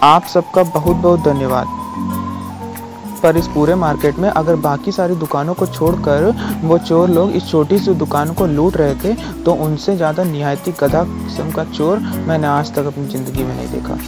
[0.02, 1.83] आप सबका बहुत बहुत धन्यवाद।
[3.22, 6.24] पर इस पूरे मार्केट में अगर बाकी सारी दुकानों को छोड़कर
[6.62, 10.72] वो चोर लोग इस छोटी सी दुकान को लूट रहे थे तो उनसे ज़्यादा निहायती
[10.80, 11.98] गधा किस्म का चोर
[12.28, 13.98] मैंने आज तक अपनी ज़िंदगी में नहीं देखा।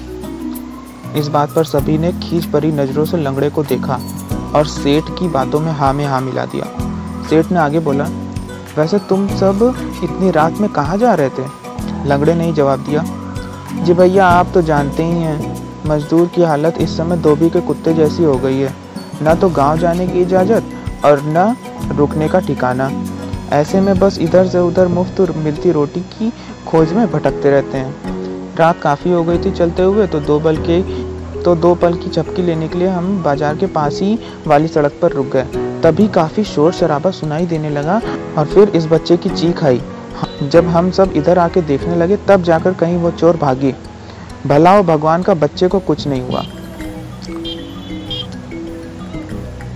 [1.18, 4.00] इस बात पर सभी ने खींच भरी नज़रों से लंगड़े को देखा
[4.54, 6.64] और सेठ की बातों में हाँ में हाँ मिला दिया।
[7.28, 8.04] सेठ ने आगे बोला,
[8.76, 9.62] वैसे तुम सब
[10.04, 11.46] इतनी रात में कहाँ जा रहे थे?
[12.08, 13.04] लंगड़े ने ही जवाब दिया,
[13.76, 15.54] जी भैया, आप तो जानते ही हैं,
[15.86, 18.74] मजदूर की हालत इस समय धोबी के कुत्ते जैसी हो गई है।
[19.22, 21.54] ना तो गाँव जाने की इजाज़त और न
[21.98, 22.90] रुकने का ठिकाना।
[23.52, 26.32] ऐसे में बस इधर से उधर मुफ़्त मिलती रोटी की
[26.66, 30.56] खोज में भटकते रहते हैं। रात काफ़ी हो गई थी चलते हुए तो दो बल
[30.68, 30.80] के
[31.42, 34.98] तो दो पल की झपकी लेने के लिए हम बाज़ार के पास ही वाली सड़क
[35.02, 38.00] पर रुक गए। तभी काफ़ी शोर शराबा सुनाई देने लगा
[38.38, 39.80] और फिर इस बच्चे की चीख आई।
[40.42, 43.74] जब हम सब इधर आके देखने लगे, तब जाकर कहीं वो चोर भागी।
[44.46, 46.44] भला हो भगवान का बच्चे को कुछ नहीं हुआ।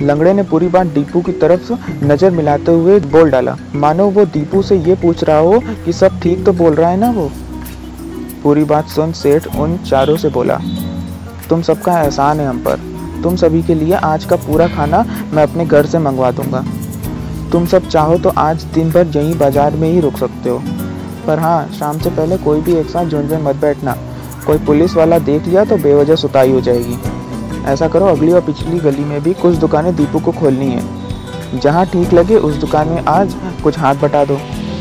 [0.02, 1.72] लंगड़े ने पूरी बात दीपू की तरफ़
[2.04, 6.20] नज़र मिलाते हुए बोल डाला, मानो वो दीपू से ये पूछ रहा हो कि सब
[6.20, 7.30] ठीक तो बोल रहा है ना वो?
[8.42, 10.58] पूरी बात सुन सेठ उन चारों से बोला,
[11.48, 12.88] तुम सबका एहसान है हम पर।
[13.22, 16.64] तुम सभी के लिए आज का पूरा खाना मैं अपने घर से मंगवा दूँगा।
[17.52, 20.62] तुम सब चाहो तो आज दिन भर यहीं बाज़ार में ही रुक सकते हो।
[21.26, 23.96] पर हाँ शाम से पहले कोई भी एक साथ में मत बैठना।
[24.46, 26.98] कोई पुलिस वाला देख लिया तो बेवजह सुताई हो जाएगी।
[27.66, 31.84] ऐसा करो, अगली और पिछली गली में भी कुछ दुकानें दीपू को खोलनी है। जहाँ
[31.86, 34.38] ठीक लगे, उस दुकान में आज कुछ हाथ बटा दो।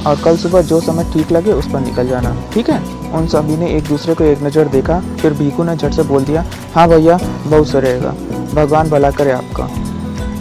[0.08, 2.82] और कल सुबह जो समय ठीक लगे, उस पर निकल जाना। ठीक है?
[3.12, 6.24] उन सभी ने एक दूसरे को एक नज़र देखा, फिर भीकू ने झट से बोल
[6.24, 8.14] दिया हाँ भैया, बहुत सर रहेगा।
[8.54, 9.70] भगवान भला करे आपका।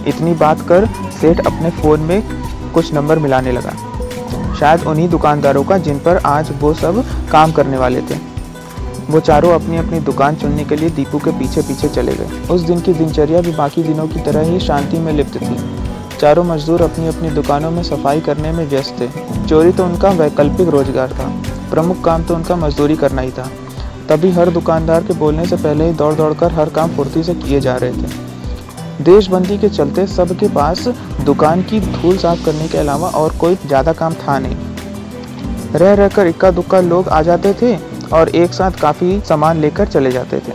[0.07, 0.87] इतनी बात कर,
[1.21, 2.23] सेठ अपने फ़ोन में
[2.75, 3.73] कुछ नंबर मिलाने लगा।
[4.55, 8.38] शायद उन्हीं दुकानदारों का जिन पर आज वो सब काम करने वाले थे।
[9.11, 12.61] वो चारों अपनी अपनी दुकान चुनने के लिए दीपू के पीछे पीछे चले गए। उस
[12.63, 15.57] दिन की दिनचर्या भी बाकी दिनों की तरह ही शांति में लिप्त थी।
[16.19, 19.09] चारों मजदूर अपनी अपनी दुकानों में सफ़ाई करने में व्यस्त थे।
[19.47, 21.29] चोरी तो उनका वैकल्पिक रोज़गार था।
[21.71, 23.51] प्रमुख काम तो उनका मजदूरी करना ही था।
[24.09, 27.35] तभी हर दुकानदार के बोलने से पहले ही दौड़ दौड़ कर हर काम फुर्ती से
[27.37, 30.89] किए जा रहे थे। देशबंदी के चलते सबके पास
[31.25, 34.57] दुकान की धूल साफ़ करने के अलावा और कोई ज़्यादा काम था नहीं।
[35.75, 37.77] रह रहकर इक्का दुक्का लोग आ जाते थे।
[38.13, 40.53] और एक साथ काफ़ी सामान लेकर चले जाते थे।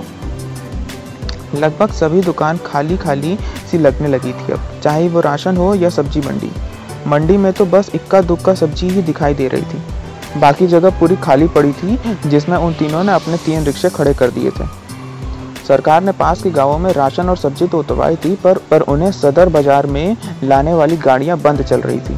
[1.53, 3.37] लगभग सभी दुकान खाली खाली
[3.71, 6.51] सी लगने लगी थी अब, चाहे वो राशन हो या सब्ज़ी मंडी।
[7.07, 11.15] मंडी में तो बस इक्का दुक्का सब्ज़ी ही दिखाई दे रही थी। बाकी जगह पूरी
[11.15, 14.67] खाली पड़ी थी, जिसमें उन तीनों ने अपने तीन रिक्शे खड़े कर दिए थे।
[15.67, 19.11] सरकार ने पास के गाँवों में राशन और सब्ज़ी तो उतरवाई थी, पर पर उन्हें
[19.11, 22.17] सदर बाज़ार में लाने वाली गाड़ियाँ बंद चल रही थी।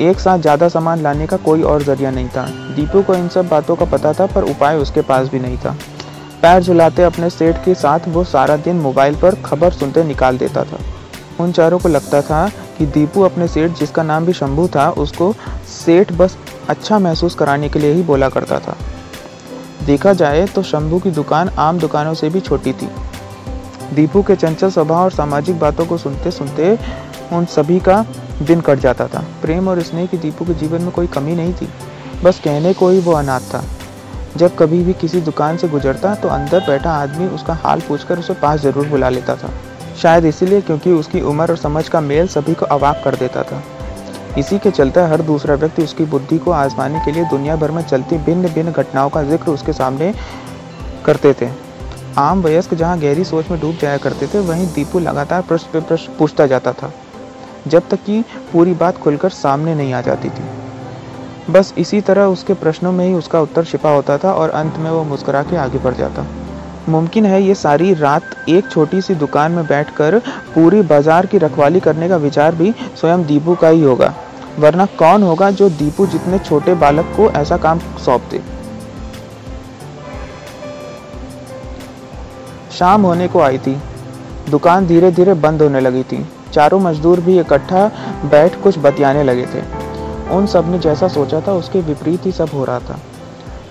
[0.00, 3.48] एक साथ ज़्यादा सामान लाने का कोई और ज़रिया नहीं था। दीपू को इन सब
[3.48, 5.76] बातों का पता था, पर उपाय उसके पास भी नहीं था।
[6.42, 10.64] पैर झुलाते अपने सेठ के साथ वो सारा दिन मोबाइल पर खबर सुनते निकाल देता
[10.64, 10.78] था।
[11.40, 12.46] उन चारों को लगता था
[12.78, 15.32] कि दीपू अपने सेठ, जिसका नाम भी शंभू था, उसको
[15.68, 16.36] सेठ बस
[16.68, 18.76] अच्छा महसूस कराने के लिए ही बोला करता था।
[19.86, 22.88] देखा जाए तो शंभू की दुकान आम दुकानों से भी छोटी थी।
[23.94, 26.78] दीपू के चंचल स्वभाव और सामाजिक बातों को सुनते सुनते
[27.32, 28.04] उन सभी का
[28.40, 31.52] दिन कट जाता था। प्रेम और स्नेह की दीपू के जीवन में कोई कमी नहीं
[31.54, 31.68] थी।
[32.24, 33.62] बस कहने को ही वो अनाथ था।
[34.36, 38.34] जब कभी भी किसी दुकान से गुजरता तो अंदर बैठा आदमी उसका हाल पूछकर उसे
[38.34, 39.50] पास ज़रूर बुला लेता था।
[40.02, 43.62] शायद इसीलिए क्योंकि उसकी उम्र और समझ का मेल सभी को अवाक कर देता था।
[44.38, 47.82] इसी के चलते हर दूसरा व्यक्ति उसकी बुद्धि को आजमाने के लिए दुनिया भर में
[47.82, 50.12] चलती भिन्न भिन्न घटनाओं का ज़िक्र उसके सामने
[51.04, 51.48] करते थे।
[52.18, 55.80] आम वयस्क जहाँ गहरी सोच में डूब जाया करते थे, वहीं दीपू लगातार प्रश्न पे
[55.80, 56.92] प्रश्न पूछता जाता था।
[57.66, 58.22] जब तक कि
[58.52, 60.44] पूरी बात खुलकर सामने नहीं आ जाती थी।
[61.50, 64.90] बस इसी तरह उसके प्रश्नों में ही उसका उत्तर छिपा होता था और अंत में
[64.90, 66.26] वो मुस्कुरा के आगे बढ़ जाता।
[66.88, 70.18] मुमकिन है ये सारी रात एक छोटी सी दुकान में बैठकर
[70.54, 74.12] पूरी बाज़ार की रखवाली करने का विचार भी स्वयं दीपू का ही होगा,
[74.58, 78.40] वरना कौन होगा जो दीपू जितने छोटे बालक को ऐसा काम सौंप दे
[82.72, 83.76] शाम होने को आई थी।
[84.50, 86.24] दुकान धीरे धीरे बंद होने लगी थी।
[86.54, 87.86] चारों मजदूर भी इकट्ठा
[88.24, 89.62] बैठ कुछ बतियाने लगे थे।
[90.32, 92.98] उन सबने जैसा सोचा था, उसके विपरीत ही सब हो रहा था।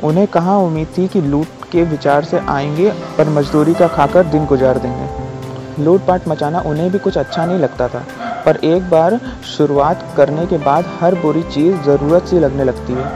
[0.03, 4.45] उन्हें कहाँ उम्मीद थी कि लूट के विचार से आएँगे, पर मजदूरी का खाकर दिन
[4.45, 8.03] गुजार देंगे। लूटपाट मचाना उन्हें भी कुछ अच्छा नहीं लगता था,
[8.45, 13.07] पर एक बार शुरुआत करने के बाद हर बुरी चीज़ ज़रूरत सी लगने लगती है।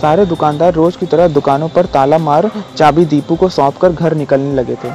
[0.00, 4.14] सारे दुकानदार रोज़ की तरह दुकानों पर ताला मार चाबी दीपू को सौंप कर घर
[4.14, 4.90] निकलने लगे थे।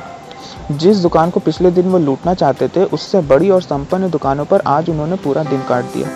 [0.71, 4.61] जिस दुकान को पिछले दिन वो लूटना चाहते थे, उससे बड़ी और संपन्न दुकानों पर
[4.67, 6.09] आज उन्होंने पूरा दिन काट दिया।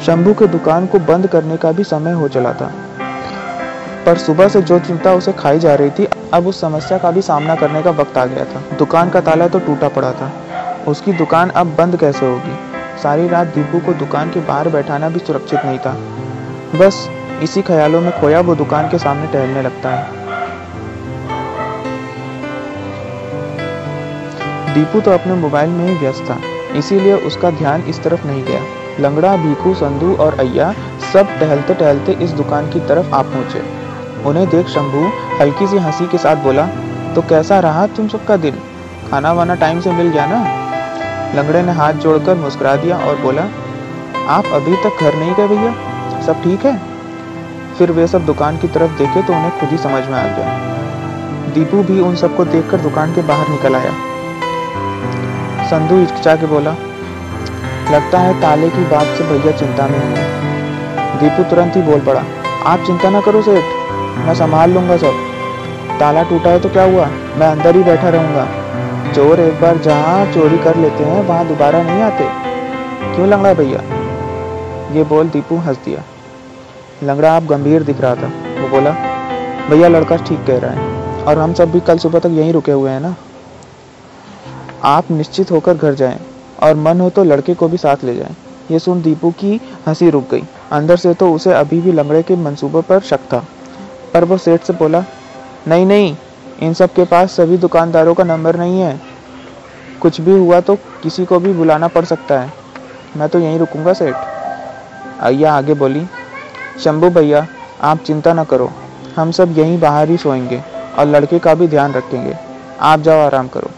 [0.00, 2.72] शंभू के दुकान को बंद करने का भी समय हो चला था।
[4.06, 7.22] पर सुबह से जो चिंता उसे खाई जा रही थी, अब उस समस्या का भी
[7.22, 10.32] सामना करने का वक्त आ गया था। दुकान का ताला तो टूटा पड़ा था।
[10.88, 12.58] उसकी दुकान अब बंद कैसे होगी?
[13.02, 15.96] सारी रात दीपू को दुकान के बाहर बैठाना भी सुरक्षित नहीं था।
[16.74, 17.08] बस
[17.42, 20.23] इसी ख्यालों में खोया वो दुकान के सामने टहलने लगता है।
[24.74, 26.36] दीपू तो अपने मोबाइल में ही व्यस्त था,
[26.76, 28.60] इसीलिए उसका ध्यान इस तरफ़ नहीं गया।
[29.00, 30.72] लंगड़ा, भीखू, संधू और अय्या
[31.12, 33.62] सब टहलते टहलते इस दुकान की तरफ़ आ पहुँचे।
[34.28, 35.04] उन्हें देख शंभू
[35.40, 36.66] हल्की सी हँसी के साथ बोला
[37.14, 38.58] तो कैसा रहा तुम सबका दिन?
[39.10, 40.40] खाना वाना टाइम से मिल गया ना?
[41.34, 43.42] लंगड़े ने हाथ जोड़कर मुस्कुरा दिया और बोला,
[44.28, 45.74] आप अभी तक घर नहीं गए भैया?
[46.22, 46.76] सब ठीक है?
[47.78, 51.52] फिर वे सब दुकान की तरफ़ देखे तो उन्हें खुद ही समझ में आ गया।
[51.54, 53.92] दीपू भी उन सबको देखकर दुकान के बाहर निकल आया।
[55.74, 56.70] संधू हिचकिचा के बोला,
[57.92, 60.22] लगता है ताले की बात से भैया चिंता में होंगे
[61.20, 62.22] दीपू तुरंत ही बोल पड़ा,
[62.66, 63.64] आप चिंता ना करो सेठ,
[64.18, 67.06] मैं संभाल लूँगा सब। ताला टूटा है तो क्या हुआ?
[67.38, 68.46] मैं अंदर ही बैठा रहूँगा।
[69.12, 72.28] चोर एक बार जहाँ चोरी कर लेते हैं, वहाँ दोबारा नहीं आते।
[73.14, 73.82] क्यों लंगड़ा भैया?
[74.94, 76.04] ये बोल दीपू हंस दिया।
[77.02, 78.90] लंगड़ा आप गंभीर दिख रहा था। वो बोला,
[79.70, 82.72] भैया, लड़का ठीक कह रहा है और हम सब भी कल सुबह तक यहीं रुके
[82.72, 83.14] हुए हैं ना?
[84.84, 86.20] आप निश्चित होकर घर जाएँ
[86.62, 88.36] और मन हो तो लड़के को भी साथ ले जाएँ।
[88.70, 90.42] ये सुन दीपू की हँसी रुक गई।
[90.72, 93.44] अंदर से तो उसे अभी भी लंगड़े के मंसूबे पर शक था।
[94.14, 95.04] पर वो सेठ से बोला,
[95.68, 96.16] नहीं नहीं,
[96.62, 99.00] इन सब के पास सभी दुकानदारों का नंबर नहीं है।
[100.00, 102.52] कुछ भी हुआ तो किसी को भी बुलाना पड़ सकता है।
[103.16, 104.14] मैं तो यहीं रुकूँगा, सेठ।
[105.20, 106.06] अय्या आगे बोली,
[106.84, 107.46] शंभू भैया,
[107.80, 108.70] आप चिंता न करो।
[109.16, 110.62] हम सब यहीं बाहर ही सोएँगे
[110.98, 112.36] और लड़के का भी ध्यान रखेंगे।
[112.80, 113.70] आप जाओ, आराम करो।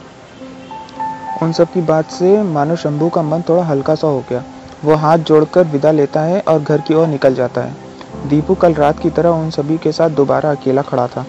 [1.42, 4.42] उन सब की बात से मानो शंभू का मन थोड़ा हल्का सा हो गया।
[4.84, 8.74] वो हाथ जोड़कर विदा लेता है और घर की ओर निकल जाता है। दीपू कल
[8.74, 11.24] रात की तरह उन सभी के साथ दोबारा अकेला खड़ा था।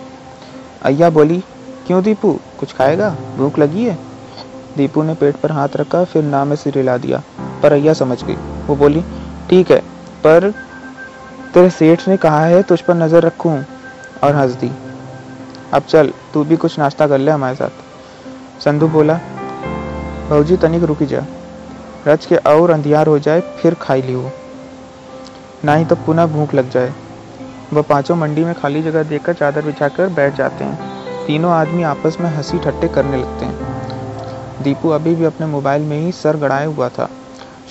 [0.81, 1.43] अय्या बोली,
[1.87, 3.09] क्यों दीपू, कुछ खाएगा?
[3.37, 3.97] भूख लगी है?
[4.77, 7.21] दीपू ने पेट पर हाथ रखा, फिर नाम में सिर हिला दिया।
[7.63, 8.35] पर अय्या समझ गई।
[8.67, 9.03] वो बोली,
[9.49, 9.79] ठीक है,
[10.23, 10.51] पर
[11.53, 13.63] तेरे सेठ ने कहा है तुझ पर नज़र रखूँ?
[14.23, 14.71] और हंस दी,
[15.73, 19.19] अब चल, तू भी कुछ नाश्ता कर ले हमारे साथ। संधू बोला
[20.29, 21.23] भौजी तनिक रुकी जा।
[22.07, 24.31] रच के और अंधियार हो जाए, फिर खाई लियो
[25.67, 26.93] ही तो पुनः भूख लग जाए।
[27.73, 32.17] वह पाँचों मंडी में खाली जगह देखकर चादर बिछाकर बैठ जाते हैं। तीनों आदमी आपस
[32.21, 36.65] में हँसी ठट्टे करने लगते हैं। दीपू अभी भी अपने मोबाइल में ही सर गड़ाए
[36.65, 37.09] हुआ था।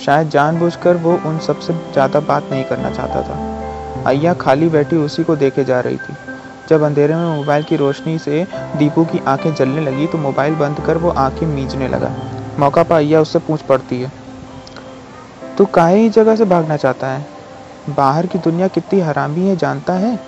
[0.05, 5.23] शायद जानबूझकर वो उन सबसे ज़्यादा बात नहीं करना चाहता था। अय्या खाली बैठी उसी
[5.23, 6.15] को देखे जा रही थी।
[6.69, 8.45] जब अंधेरे में मोबाइल की रोशनी से
[8.77, 12.11] दीपू की आँखें जलने लगी तो मोबाइल बंद कर वो आँखें मीचने लगा।
[12.59, 14.11] मौका पर अय्या उससे पूछ पड़ती है।
[15.57, 17.25] तू काहे ही जगह से भागना चाहता है?
[17.89, 20.19] बाहर की दुनिया कितनी हरामी है, जानता है?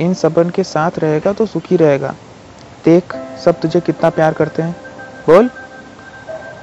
[0.00, 2.14] इन सबन के साथ रहेगा तो सुखी रहेगा।
[2.84, 4.76] देख, सब तुझे कितना प्यार करते हैं।
[5.26, 5.50] बोल।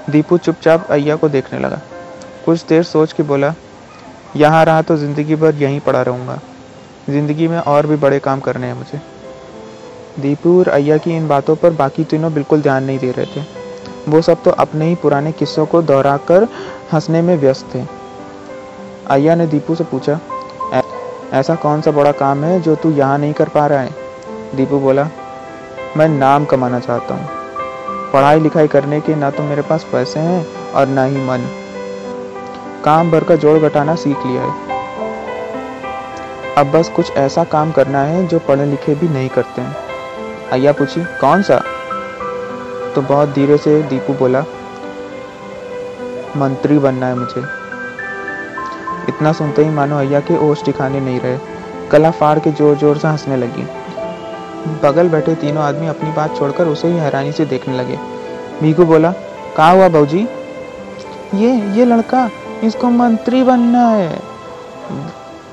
[0.09, 1.79] दीपू चुपचाप अय्या को देखने लगा।
[2.45, 3.53] कुछ देर सोच के बोला,
[4.35, 6.39] यहाँ रहा तो ज़िंदगी भर यहीं पड़ा रहूँगा।
[7.09, 9.01] ज़िंदगी में और भी बड़े काम करने हैं मुझे।
[10.19, 13.60] दीपू और अय्या की इन बातों पर बाकी तीनों बिल्कुल ध्यान नहीं दे रहे थे।
[14.09, 16.47] वो सब तो अपने ही पुराने किस्सों को दोहराकर
[16.93, 17.83] हंसने में व्यस्त थे।
[19.09, 20.19] अय्या ने दीपू से पूछा
[21.33, 23.89] ऐसा कौन सा बड़ा काम है जो तू यहाँ नहीं कर पा रहा है?
[24.55, 25.07] दीपू बोला,
[25.97, 27.27] मैं नाम कमाना चाहता हूँ।
[28.13, 31.47] पढ़ाई लिखाई करने के ना तो मेरे पास पैसे हैं और ना ही मन।
[32.85, 34.69] काम भर का जोड़ घटाना सीख लिया है।
[36.57, 39.75] अब बस कुछ ऐसा काम करना है जो पढ़े लिखे भी नहीं करते हैं।
[40.51, 41.61] अय्या पूछी, कौन सा?
[42.95, 44.43] तो बहुत धीरे से दीपू बोला,
[46.37, 47.41] मंत्री बनना है मुझे।
[49.09, 51.37] इतना सुनते ही मानो अय्या के ओश ठिकाने नहीं रहे।
[51.91, 53.63] गला फाड़ के ज़ोर ज़ोर से हंसने लगी।
[54.83, 57.97] बगल बैठे तीनों आदमी अपनी बात छोड़कर उसे ही हैरानी से देखने लगे।
[58.61, 59.11] भीगू बोला
[59.57, 60.27] कहा हुआ भाजी?
[61.35, 62.29] ये ये लड़का,
[62.63, 64.19] इसको मंत्री बनना है।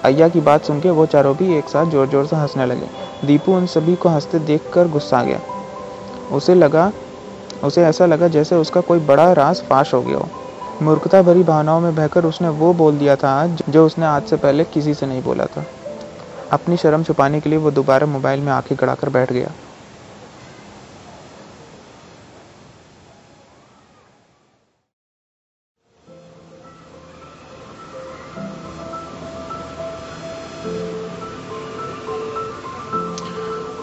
[0.04, 2.88] अय्या की बात सुन के वो चारों भी एक साथ ज़ोर ज़ोर से हंसने लगे।
[3.26, 5.40] दीपू उन सभी को हँसते देखकर गुस्सा गया।
[6.32, 6.90] उसे लगा
[7.64, 10.28] उसे ऐसा लगा जैसे उसका कोई बड़ा राज फाश हो गया हो।
[10.82, 13.32] मूर्खता भरी भावनाओं में बहकर उसने वो बोल दिया था
[13.68, 15.64] जो उसने आज से पहले किसी से नहीं बोला था।
[16.52, 19.52] अपनी शर्म छुपाने के लिए वो दोबारा मोबाइल में आँखें गड़ाकर बैठ गया।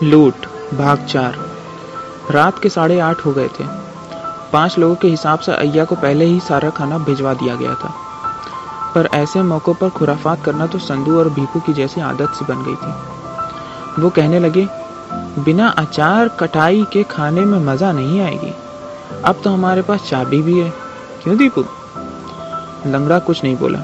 [0.04, 1.45] लूट, भाग चार।
[2.32, 3.64] रात के साढ़े आठ हो गए थे।
[4.54, 7.94] पाँच लोगों के हिसाब से अय्या को पहले ही सारा खाना भिजवा दिया गया था।
[8.96, 12.64] पर ऐसे मौक़ों पर खुराफात करना तो संधू और भीखू की जैसी आदत सी बन
[12.64, 14.68] गई थी। वो कहने लगे,
[15.40, 18.54] बिना अचार कटाई के खाने में मज़ा नहीं आएगी।
[19.26, 20.70] अब तो हमारे पास चाबी भी है।
[21.24, 21.66] क्यों दीपू?
[22.88, 23.80] लंगड़ा कुछ नहीं बोला,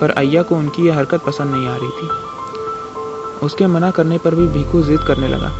[0.00, 2.08] पर अय्या को उनकी यह हरकत पसंद नहीं आ रही थी।
[3.46, 5.50] उसके मना करने पर भी भीखू जिद करने लगा।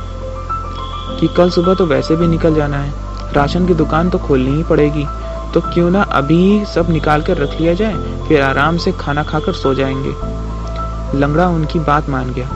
[1.23, 4.63] कि कल सुबह तो वैसे भी निकल जाना है। राशन की दुकान तो खोलनी ही
[4.63, 5.07] पड़ेगी।
[5.55, 7.95] तो क्यों ना अभी सब निकाल कर रख लिया जाए,
[8.29, 12.49] फिर आराम से खाना खाकर सो जाएँगे। लंगड़ा उनकी बात मान गया।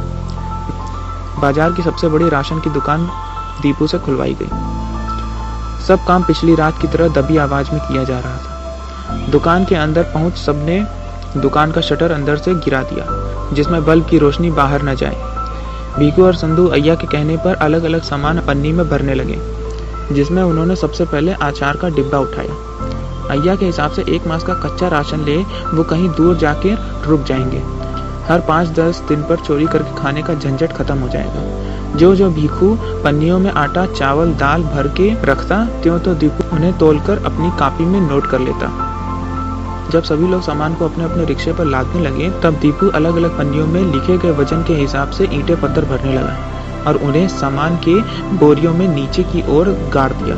[1.40, 3.06] बाज़ार की सबसे बड़ी राशन की दुकान
[3.62, 8.18] दीपू से खुलवाई गई। सब काम पिछली रात की तरह दबी आवाज़ में किया जा
[8.18, 10.84] रहा था। दुकान के अंदर पहुँच सबने
[11.36, 13.06] दुकान का शटर अंदर से गिरा दिया,
[13.54, 15.35] जिसमें बल्ब की रोशनी बाहर न जाए।
[15.98, 19.38] भीकू और संधु अय्या के कहने पर अलग अलग सामान पन्नी में भरने लगे,
[20.14, 22.54] जिसमें उन्होंने सबसे पहले आचार का डिब्बा उठाया।
[23.30, 25.36] अय्या के हिसाब से एक मास का कच्चा राशन ले,
[25.74, 26.74] वो कहीं दूर जाके
[27.06, 27.62] रुक जाएँगे।
[28.28, 32.30] हर पाँच दस दिन पर चोरी करके खाने का झंझट खत्म हो जाएगा। जो जो
[32.30, 37.50] भीखू पन्नियों में आटा, चावल, दाल भर के रखता त्यों तो दीपू उन्हें तोलकर अपनी
[37.58, 38.85] कापी में नोट कर लेता।
[39.90, 43.36] जब सभी लोग सामान को अपने अपने रिक्शे पर लादने लगे, तब दीपू अलग अलग
[43.38, 47.76] पन्नियों में लिखे गए वज़न के हिसाब से ईंटे पत्थर भरने लगा और उन्हें सामान
[47.88, 47.94] के
[48.36, 50.36] बोरियों में नीचे की ओर गाड़ दिया।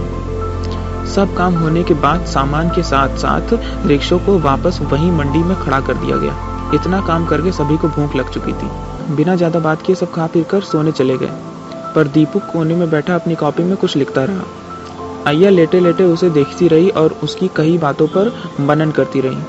[1.14, 3.52] सब काम होने के बाद सामान के साथ साथ
[3.86, 7.88] रिक्शों को वापस वही मंडी में खड़ा कर दिया गया। इतना काम करके सभी को
[7.88, 8.70] भूख लग चुकी थी।
[9.16, 11.30] बिना ज़्यादा बात किए सब खा पी कर सोने चले गए।
[11.94, 14.42] पर दीपू कोने में बैठा अपनी कॉपी में कुछ लिखता रहा।
[15.28, 19.42] अय्या लेटे लेटे उसे देखती रही और उसकी कई बातों पर मनन करती रही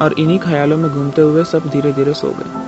[0.00, 2.60] और इन्हीं ख्यालों में घूमते हुए सब धीरे धीरे सो गए।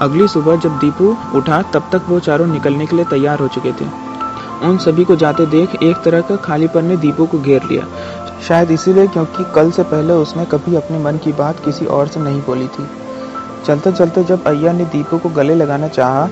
[0.00, 3.72] अगली सुबह जब दीपू उठा, तब तक वो चारों निकलने के लिए तैयार हो चुके
[3.72, 3.88] थे।
[4.62, 7.86] उन सभी को जाते देख एक तरह का खालीपन ने दीपू को घेर लिया।
[8.48, 12.20] शायद इसीलिए क्योंकि कल से पहले उसने कभी अपने मन की बात किसी और से
[12.20, 12.88] नहीं बोली थी।
[13.66, 16.26] चलते चलते जब अय्या ने दीपू को गले लगाना चाहा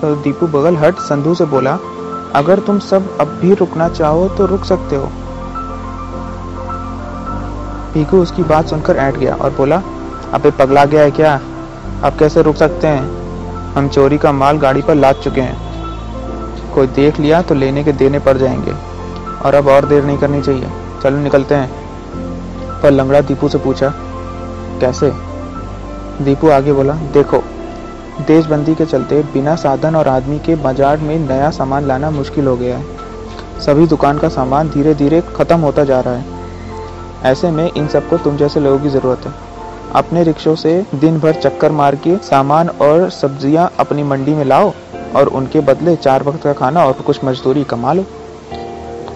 [0.00, 1.78] तो दीपू बगल हट संधू से बोला
[2.36, 5.08] अगर तुम सब अब भी रुकना चाहो तो रुक सकते हो।
[7.94, 9.82] पीकू उसकी बात सुनकर ऐट गया और बोला,
[10.32, 11.40] अबे पगला गया है क्या?
[12.04, 13.04] अब कैसे रुक सकते हैं?
[13.74, 15.66] हम चोरी का माल गाड़ी पर लाद चुके हैं।
[16.74, 18.72] कोई देख लिया तो लेने के देने पड़ जाएँगे।
[19.44, 20.70] और अब और देर नहीं करनी चाहिए।
[21.02, 21.70] चलो निकलते हैं।
[22.82, 23.92] पर लंगड़ा दीपू से पूछा,
[24.80, 25.12] कैसे?
[26.24, 27.44] दीपू आगे बोला, देखो
[28.18, 32.56] देशबंदी के चलते बिना साधन और आदमी के बाज़ार में नया सामान लाना मुश्किल हो
[32.56, 36.34] गया है। सभी दुकान का सामान धीरे धीरे ख़त्म होता जा रहा है।
[37.24, 39.32] ऐसे में इन सबको तुम जैसे लोगों की ज़रूरत है।
[39.94, 44.72] अपने रिक्शों से दिन भर चक्कर मार के सामान और सब्ज़ियाँ अपनी मंडी में लाओ
[45.16, 48.04] और उनके बदले चार वक्त का खाना और कुछ मजदूरी कमा लो।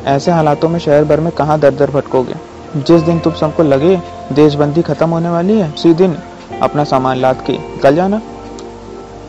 [0.07, 2.35] ऐसे हालातों में शहर भर में कहाँ दर दर भटकोगे?
[2.77, 3.97] जिस दिन तुम सबको लगे
[4.33, 6.17] देशबंदी खत्म होने वाली है, उसी दिन
[6.63, 8.21] अपना सामान लाद के निकल जाना।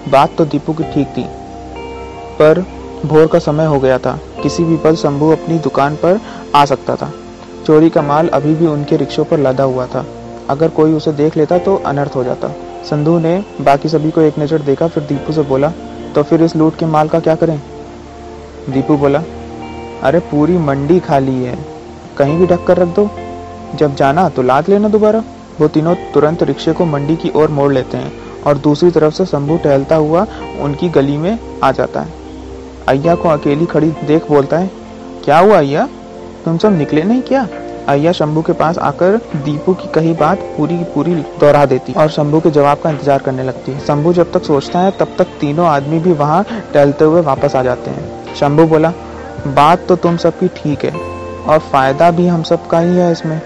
[0.07, 1.23] बात तो दीपू की ठीक थी,
[2.39, 2.59] पर
[3.05, 6.19] भोर का समय हो गया था। किसी भी पल शंभू अपनी दुकान पर
[6.55, 7.11] आ सकता था।
[7.65, 10.05] चोरी का माल अभी भी उनके रिक्शों पर लदा हुआ था।
[10.49, 12.47] अगर कोई उसे देख लेता तो अनर्थ हो जाता।
[12.85, 15.71] संधू ने बाकी सभी को एक नज़र देखा, फिर दीपू से बोला
[16.15, 17.59] तो फिर इस लूट के माल का क्या करें?
[18.69, 19.23] दीपू बोला,
[20.03, 21.57] अरे पूरी मंडी खाली है।
[22.17, 23.09] कहीं भी ढक कर रख दो।
[23.75, 25.23] जब जाना तो लाद लेना दोबारा।
[25.59, 28.11] वो तीनों तुरंत रिक्शे को मंडी की ओर मोड़ लेते हैं।
[28.47, 30.25] और दूसरी तरफ़ से शंभू टहलता हुआ
[30.61, 32.19] उनकी गली में आ जाता है।
[32.89, 34.69] अय्या को अकेली खड़ी देख बोलता है,
[35.25, 35.87] क्या हुआ अय्या?
[36.45, 37.47] तुम सब निकले नहीं क्या?
[37.89, 42.09] अय्या शंभू के पास आकर दीपू की कही बात पूरी की पूरी दोहरा देती और
[42.09, 45.27] शंभू के जवाब का इंतज़ार करने लगती। है शंभू जब तक सोचता है, तब तक
[45.39, 48.93] तीनों आदमी भी वहाँ टहलते हुए वापस आ जाते हैं। शंभू बोला,
[49.47, 50.91] बात तो तुम सबकी ठीक है
[51.43, 53.39] और फ़ायदा भी हम सबका ही है इसमें।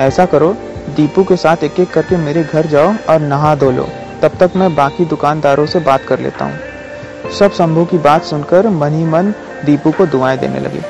[0.00, 0.54] ऐसा करो
[0.88, 3.88] दीपू के साथ एक एक करके मेरे घर जाओ और नहा धो लो।
[4.22, 8.68] तब तक मैं बाकी दुकानदारों से बात कर लेता हूँ। सब शंभू की बात सुनकर
[8.68, 9.32] मन ही मन
[9.64, 10.82] दीपू को दुआएँ देने लगे।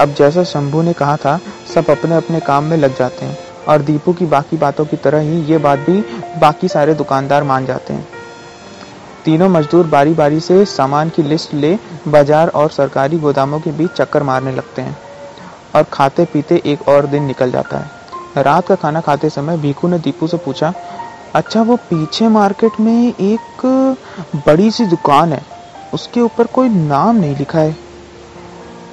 [0.00, 1.38] अब जैसा शंभू ने कहा था,
[1.74, 3.36] सब अपने अपने काम में लग जाते हैं
[3.68, 6.00] और दीपू की बाकी बातों की तरह ही ये बात भी
[6.40, 8.06] बाकी सारे दुकानदार मान जाते हैं।
[9.24, 11.76] तीनों मजदूर बारी बारी से सामान की लिस्ट ले
[12.08, 14.96] बाज़ार और सरकारी गोदामों के बीच चक्कर मारने लगते हैं
[15.74, 18.01] और खाते पीते एक और दिन निकल जाता है।
[18.36, 20.72] रात का खाना खाते समय भीखू ने दीपू से पूछा
[21.34, 23.66] अच्छा वो पीछे मार्केट में एक
[24.46, 25.42] बड़ी सी दुकान है,
[25.94, 27.76] उसके ऊपर कोई नाम नहीं लिखा है।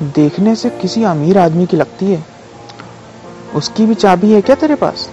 [0.06, 2.23] देखने से किसी अमीर आदमी की लगती है।
[3.56, 5.10] उसकी भी चाबी है क्या तेरे पास?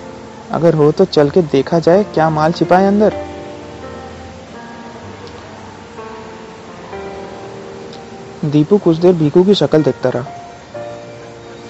[0.50, 3.14] अगर हो तो चल के देखा जाए क्या माल छिपा है अंदर।
[8.46, 10.24] दीपू कुछ देर भीकू की शक्ल देखता रहा,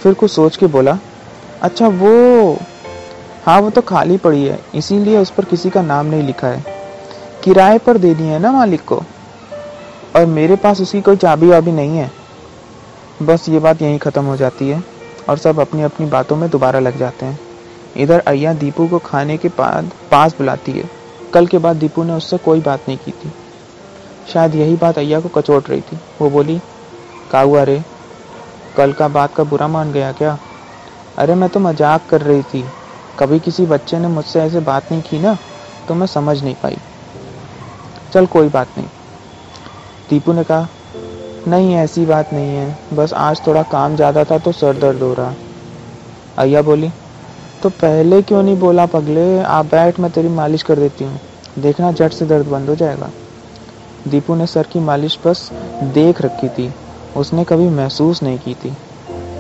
[0.03, 0.99] फिर कुछ सोच के बोला
[1.63, 2.59] अच्छा वो।
[3.47, 6.65] हाँ वो तो खाली पड़ी है, इसीलिए उस पर किसी का नाम नहीं लिखा है।
[7.45, 9.03] किराए पर देनी है ना मालिक को?
[10.17, 12.11] और मेरे पास उसकी कोई चाबी वाबी नहीं है।
[13.23, 14.83] बस ये बात यहीं ख़त्म हो जाती है,
[15.29, 17.39] और सब अपनी अपनी बातों में दोबारा लग जाते हैं।
[17.97, 20.91] इधर अय्या दीपू को खाने के बाद पास बुलाती है।
[21.35, 23.33] कल के बाद दीपू ने उससे कोई बात नहीं की थी।
[24.33, 26.61] शायद यही बात अय्या को कचोट रही थी। वो बोली
[27.31, 27.83] का हुआ रे
[28.77, 30.39] कल का बात का बुरा मान गया क्या?
[31.19, 32.65] अरे मैं तो मज़ाक कर रही थी।
[33.19, 35.37] कभी किसी बच्चे ने मुझसे ऐसे बात नहीं की ना
[35.89, 36.77] तो मैं समझ नहीं पाई।
[38.13, 38.89] चल कोई बात नहीं।
[40.11, 40.67] दीपू ने कहा,
[41.49, 45.13] नहीं, ऐसी बात नहीं है। बस आज थोड़ा काम ज़्यादा था तो सर दर्द हो
[45.15, 45.35] रहा।
[46.39, 46.91] अय्या बोली
[47.63, 49.39] तो पहले क्यों नहीं बोला पगले?
[49.41, 51.21] आप बैठ, मैं तेरी मालिश कर देती हूँ।
[51.59, 53.11] देखना झट से दर्द बंद हो जाएगा।
[54.09, 55.49] दीपू ने सर की मालिश बस
[55.95, 56.73] देख रखी थी।
[57.17, 58.77] उसने कभी महसूस नहीं की थी।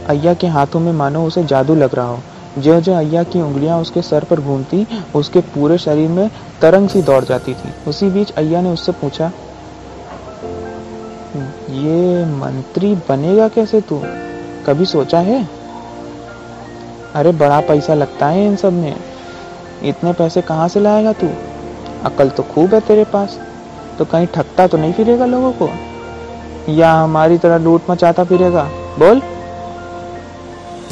[0.08, 2.18] अय्या के हाथों में मानो उसे जादू लग रहा हो।
[2.58, 7.02] जो जो अय्या की उंगलियाँ उसके सर पर घूमती, उसके पूरे शरीर में तरंग सी
[7.02, 9.32] दौड़ जाती थी। उसी बीच अय्या ने उससे पूछा
[11.70, 14.02] ये मंत्री बनेगा कैसे तू?
[14.66, 15.48] कभी सोचा है?
[17.14, 18.96] अरे, बड़ा पैसा लगता है इन सब में।
[19.84, 21.28] इतने पैसे कहाँ से लाएगा तू?
[22.04, 23.40] अकल तो खूब है तेरे पास।
[23.98, 25.68] तो कहीं ठगता तो नहीं फिरेगा लोगों को?
[26.72, 28.64] या हमारी तरह लूट मचाता फिरेगा?
[28.98, 29.22] बोल।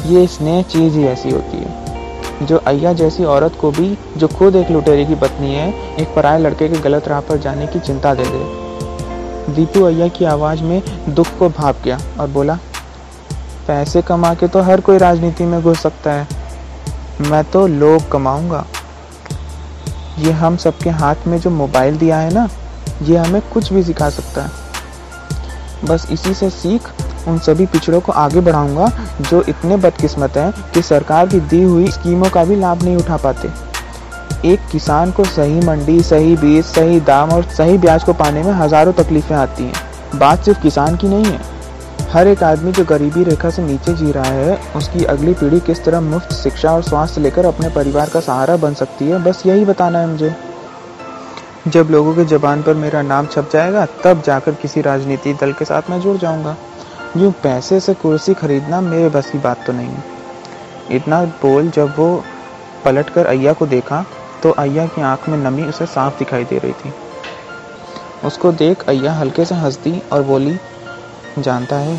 [0.05, 4.55] ये स्नेह चीज़ ही ऐसी होती है। जो अय्या जैसी औरत को भी, जो खुद
[4.55, 8.13] एक लुटेरे की पत्नी है, एक पराये लड़के के गलत राह पर जाने की चिंता
[8.13, 12.57] दे दे। दीपू अय्या की आवाज़ में दुख को भाप गया और बोला,
[13.67, 16.27] पैसे कमा के तो हर कोई राजनीति में घुस सकता है।
[17.21, 18.65] मैं तो लोग कमाऊँगा।
[20.19, 22.49] ये हम सबके हाथ में जो मोबाइल दिया है ना,
[23.01, 24.51] ये हमें कुछ भी सिखा सकता है।
[25.85, 26.89] बस इसी से सीख
[27.27, 31.87] उन सभी पिछड़ों को आगे बढ़ाऊँगा, जो इतने बदकिस्मत हैं कि सरकार की दी हुई
[31.91, 33.49] स्कीमों का भी लाभ नहीं उठा पाते।
[34.45, 38.51] एक किसान को सही मंडी, सही बीज, सही दाम और सही ब्याज को पाने में
[38.53, 41.39] हज़ारों तकलीफें आती हैं। बात सिर्फ़ किसान की नहीं है।
[42.11, 45.83] हर एक आदमी जो गरीबी रेखा से नीचे जी रहा है, उसकी अगली पीढ़ी किस
[45.85, 49.65] तरह मुफ़्त शिक्षा और स्वास्थ्य लेकर अपने परिवार का सहारा बन सकती है, बस यही
[49.65, 50.35] बताना है मुझे।
[51.67, 55.65] जब लोगों के जबान पर मेरा नाम छप जाएगा, तब जाकर किसी राजनीति दल के
[55.65, 56.55] साथ मैं जुड़ जाऊँगा।
[57.17, 59.97] यूँ पैसे से कुर्सी खरीदना मेरे बस की बात तो नहीं
[60.91, 62.23] इतना बोल जब वो
[62.85, 64.05] पलट कर अय्या को देखा
[64.43, 66.93] तो अय्या की आँख में नमी उसे साफ़ दिखाई दे रही थी।
[68.27, 70.57] उसको देख अय्या हल्के से हंस दी और बोली,
[71.39, 71.97] जानता है,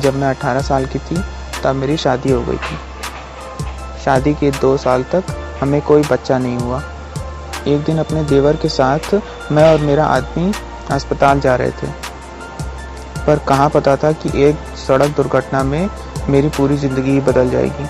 [0.00, 1.16] जब मैं 18 साल की थी,
[1.64, 2.78] तब मेरी शादी हो गई थी।
[4.04, 5.24] शादी के दो साल तक
[5.60, 6.82] हमें कोई बच्चा नहीं हुआ।
[7.68, 9.14] एक दिन अपने देवर के साथ
[9.52, 10.52] मैं और मेरा आदमी
[10.90, 12.13] अस्पताल जा रहे थे।
[13.26, 15.88] पर कहाँ पता था कि एक सड़क दुर्घटना में
[16.28, 17.86] मेरी पूरी ज़िंदगी ही बदल जाएगी?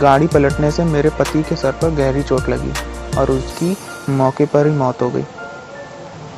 [0.00, 2.72] गाड़ी पलटने से मेरे पति के सर पर गहरी चोट लगी
[3.18, 3.76] और उसकी
[4.10, 5.24] मौके पर ही मौत हो गई।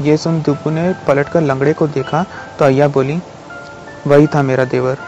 [0.01, 2.25] ये सुन दुपू ने पलट कर लंगड़े को देखा
[2.59, 3.21] तो अय्या बोली,
[4.07, 4.99] वही था मेरा देवर।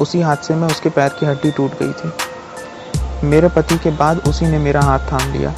[0.00, 4.46] उसी हादसे में उसके पैर की हड्डी टूट गई थी। मेरे पति के बाद उसी
[4.46, 5.54] ने मेरा हाथ थाम लिया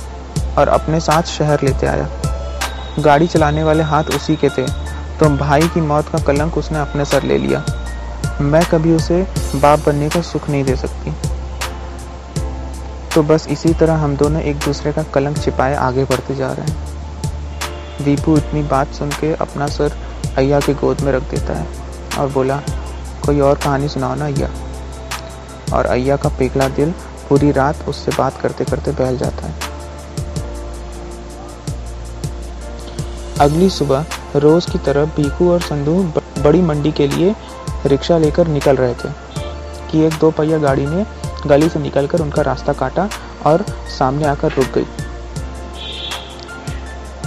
[0.58, 2.08] और अपने साथ शहर लेते आया।
[2.98, 4.66] गाड़ी चलाने वाले हाथ उसी के थे।
[5.20, 7.64] तो भाई की मौत का कलंक उसने अपने सर ले लिया।
[8.42, 9.22] मैं कभी उसे
[9.54, 11.12] बाप बनने का सुख नहीं दे सकती।
[13.14, 16.66] तो बस इसी तरह हम दोनों एक दूसरे का कलंक छिपाए आगे बढ़ते जा रहे
[16.66, 19.96] हैं। दीपू इतनी बात सुन के अपना सर
[20.36, 21.66] अय्या के गोद में रख देता है
[22.18, 22.56] और बोला,
[23.26, 24.48] कोई और कहानी सुनाओ ना अय्या।
[25.74, 26.94] और अय्या का पिघला दिल
[27.28, 29.70] पूरी रात उससे बात करते करते बहल जाता है।
[33.40, 34.04] अगली सुबह
[34.36, 36.02] रोज की तरह भीकू और संधू
[36.42, 37.34] बड़ी मंडी के लिए
[37.86, 39.08] रिक्शा लेकर निकल रहे थे,
[39.90, 41.04] कि एक दो पहिया गाड़ी ने
[41.46, 43.08] गली से निकलकर उनका रास्ता काटा
[43.46, 43.64] और
[43.98, 44.86] सामने आकर रुक गई।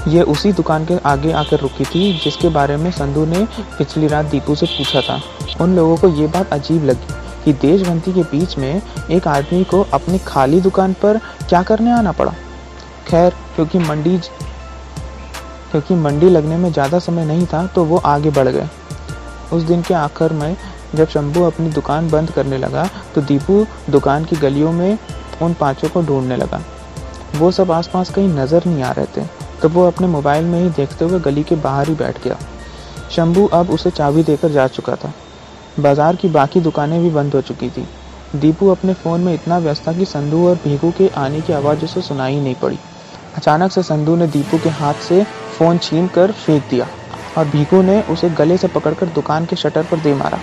[0.07, 3.45] ये उसी दुकान के आगे आकर रुकी थी, जिसके बारे में संधू ने
[3.77, 5.21] पिछली रात दीपू से पूछा था।
[5.61, 7.13] उन लोगों को ये बात अजीब लगी
[7.45, 8.81] कि देशभक्ति के बीच में
[9.11, 11.17] एक आदमी को अपनी खाली दुकान पर
[11.49, 12.33] क्या करने आना पड़ा?
[13.07, 14.19] खैर, क्योंकि मंडी
[15.75, 18.67] क्योंकि मंडी लगने में ज़्यादा समय नहीं था तो वो आगे बढ़ गए।
[19.53, 20.55] उस दिन के आखिर में
[20.95, 24.97] जब शंभू अपनी दुकान बंद करने लगा तो दीपू दुकान की गलियों में
[25.41, 26.61] उन पाँचों को ढूँढने लगा।
[27.35, 29.27] वो सब आसपास कहीं नज़र नहीं आ रहे थे।
[29.61, 32.37] तो वो अपने मोबाइल में ही देखते हुए गली के बाहर ही बैठ गया।
[33.11, 35.13] शंभू अब उसे चाबी देकर जा चुका था।
[35.79, 37.87] बाज़ार की बाकी दुकानें भी बंद हो चुकी थी।
[38.35, 41.85] दीपू अपने फ़ोन में इतना व्यस्त था कि संधू और भीगू के आने की आवाज़
[41.85, 42.79] उसे सुनाई नहीं पड़ी।
[43.37, 45.25] अचानक से संधू ने दीपू के हाथ से
[45.57, 46.87] फ़ोन छीन कर फेंक दिया
[47.37, 50.37] और भीकू ने उसे गले से पकड़कर दुकान के शटर पर दे मारा।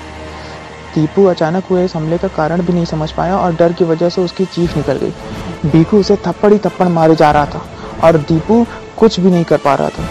[0.94, 4.08] दीपू अचानक हुए इस हमले का कारण भी नहीं समझ पाया और डर की वजह
[4.08, 7.62] से उसकी चीख निकल गई। भीकू उसे थप्पड़ ही थप्पड़ मारे जा रहा था
[8.04, 8.66] और दीपू
[8.98, 10.08] कुछ भी नहीं कर पा रहा था।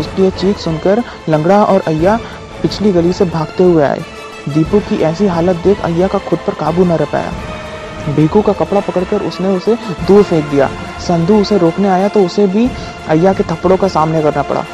[0.00, 2.18] उसकी यह चीख सुनकर लंगड़ा और अय्या
[2.62, 4.00] पिछली गली से भागते हुए आए।
[4.48, 7.32] दीपू की ऐसी हालत देख अय्या का खुद पर काबू न रह पाया।
[8.08, 9.76] भीकू का कपड़ा पकड़कर उसने उसे
[10.06, 10.68] दूर फेंक दिया।
[11.06, 12.68] संधू उसे रोकने आया तो उसे भी
[13.08, 14.64] अय्या के थप्पड़ों का सामने करना पड़ा।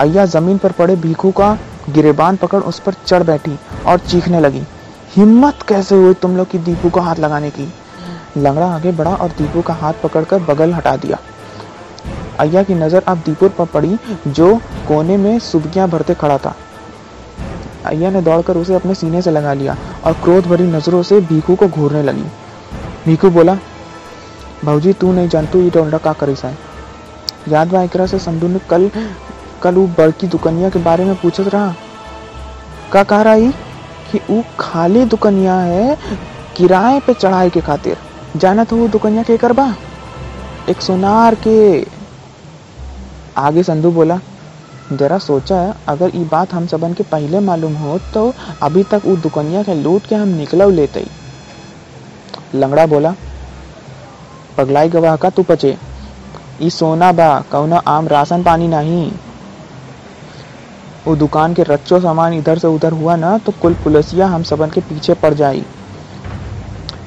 [0.00, 1.56] अय्या ज़मीन पर पड़े भीखू का
[1.90, 4.62] गिरेबान पकड़ उस पर चढ़ बैठी और चीखने लगी।
[5.16, 7.72] हिम्मत कैसे हुई तुम लोग की दीपू को हाथ लगाने की?
[8.36, 11.18] लंगड़ा आगे बढ़ा और दीपू का हाथ पकड़कर बगल हटा दिया।
[12.40, 13.96] अय्या की नज़र अब दीपू पर पड़ी,
[14.28, 14.54] जो
[14.88, 16.54] कोने में सुबकियाँ भरते खड़ा था।
[17.86, 21.54] अय्या ने दौड़कर उसे अपने सीने से लगा लिया और क्रोध भरी नज़रों से भीखू
[21.54, 22.24] को घूरने लगी।
[23.04, 23.54] भीखू बोला
[24.64, 26.56] भाजी तू नहीं जानतू, ये डोंडा का करी है।
[27.48, 28.90] याद बा एकरा से संधु ने कल
[29.62, 31.74] कल वो बड़की दुकनिया के बारे में पूछत रहा?
[32.92, 33.50] का कह रही
[34.10, 35.96] कि वो खाली दुकनिया है,
[36.56, 37.96] किराए पे चढ़ाए के खातिर।
[38.36, 39.74] जाना तो वो दुकनिया के कर बा
[40.68, 41.86] एक सोनार के।
[43.38, 44.18] आगे संधु बोला
[44.92, 45.58] जरा सोचा,
[45.88, 48.32] अगर ये बात हम सबन के पहले मालूम हो तो
[48.62, 51.04] अभी तक वो दुकनिया के लूट के हम निकल लेते।
[52.54, 53.14] लंगड़ा बोला,
[54.58, 55.76] पगलाई गवाह का तू पचे?
[56.62, 59.10] ई सोना बा, कौना आम राशन पानी नहीं।
[61.06, 64.70] वो दुकान के रच्चो सामान इधर से उधर हुआ ना तो कुल पुलिसिया हम सबन
[64.70, 65.64] के पीछे पड़ जाई।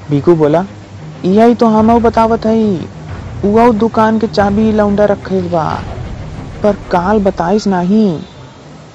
[0.10, 0.66] भीकू बोला
[1.26, 2.58] यही तो हम बतावत है
[3.46, 5.66] वो दुकान के चाबी लौंडा रखे बा।
[6.64, 8.20] पर काल बताइस नहीं।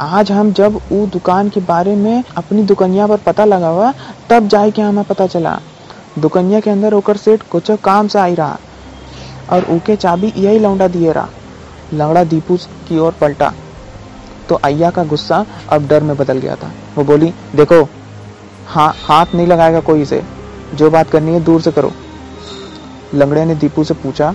[0.01, 3.93] आज हम जब वो दुकान के बारे में अपनी दुकनिया पर पता लगावा,
[4.31, 5.59] तब जाए के हमें पता चला।
[6.19, 8.59] दुकनिया के अंदर होकर सेठ कुछ काम से आई रहा,
[9.53, 11.29] और ऊके चाबी यही लौंडा दिए रहा।
[11.93, 12.57] लंगड़ा दीपू
[12.89, 13.53] की ओर पलटा।
[14.49, 17.83] तो अय्या का गुस्सा अब डर में बदल गया था। वो बोली, देखो
[18.67, 20.23] हाँ हाथ नहीं लगाएगा कोई इसे।
[20.75, 21.93] जो बात करनी है दूर से करो।
[23.15, 24.35] लंगड़े ने दीपू से पूछा,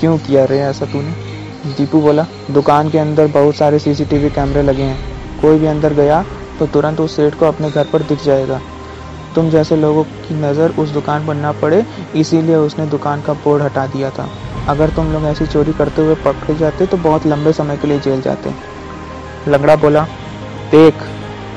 [0.00, 1.27] क्यों किया रे ऐसा तूने?
[1.66, 6.24] दीपू बोला, दुकान के अंदर बहुत सारे सीसीटीवी कैमरे लगे हैं। कोई भी अंदर गया
[6.58, 8.60] तो तुरंत उस सेठ को अपने घर पर दिख जाएगा।
[9.34, 11.84] तुम जैसे लोगों की नज़र उस दुकान पर ना पड़े,
[12.16, 14.28] इसीलिए उसने दुकान का बोर्ड हटा दिया था।
[14.68, 17.98] अगर तुम लोग ऐसी चोरी करते हुए पकड़े जाते तो बहुत लंबे समय के लिए
[18.00, 18.54] जेल जाते।
[19.48, 20.06] लंगड़ा बोला,
[20.70, 20.94] देख,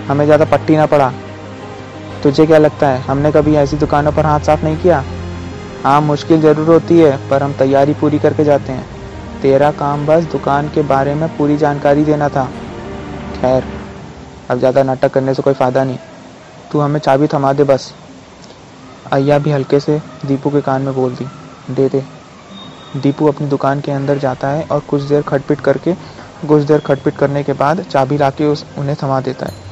[0.08, 1.12] हमें ज़्यादा पट्टी ना पड़ा।
[2.24, 5.04] तुझे क्या लगता है, हमने कभी ऐसी दुकानों पर हाथ साफ़ नहीं किया?
[5.84, 8.86] हाँ मुश्किल ज़रूर होती है, पर हम तैयारी पूरी करके जाते हैं।
[9.42, 12.46] तेरा काम बस दुकान के बारे में पूरी जानकारी देना था।
[13.36, 13.64] खैर,
[14.50, 15.98] अब ज़्यादा नाटक करने से कोई फ़ायदा नहीं।
[16.72, 17.94] तू हमें चाबी थमा दे बस।
[19.14, 21.26] अय्या भी हल्के से दीपू के कान में बोल दी,
[21.72, 22.04] दे दे।
[22.98, 25.94] दीपू अपनी दुकान के अंदर जाता है और कुछ देर खटपिट करके,
[26.48, 29.70] कुछ देर खटपिट करने के बाद चाबी ला के उस, उन्हें थमा देता है।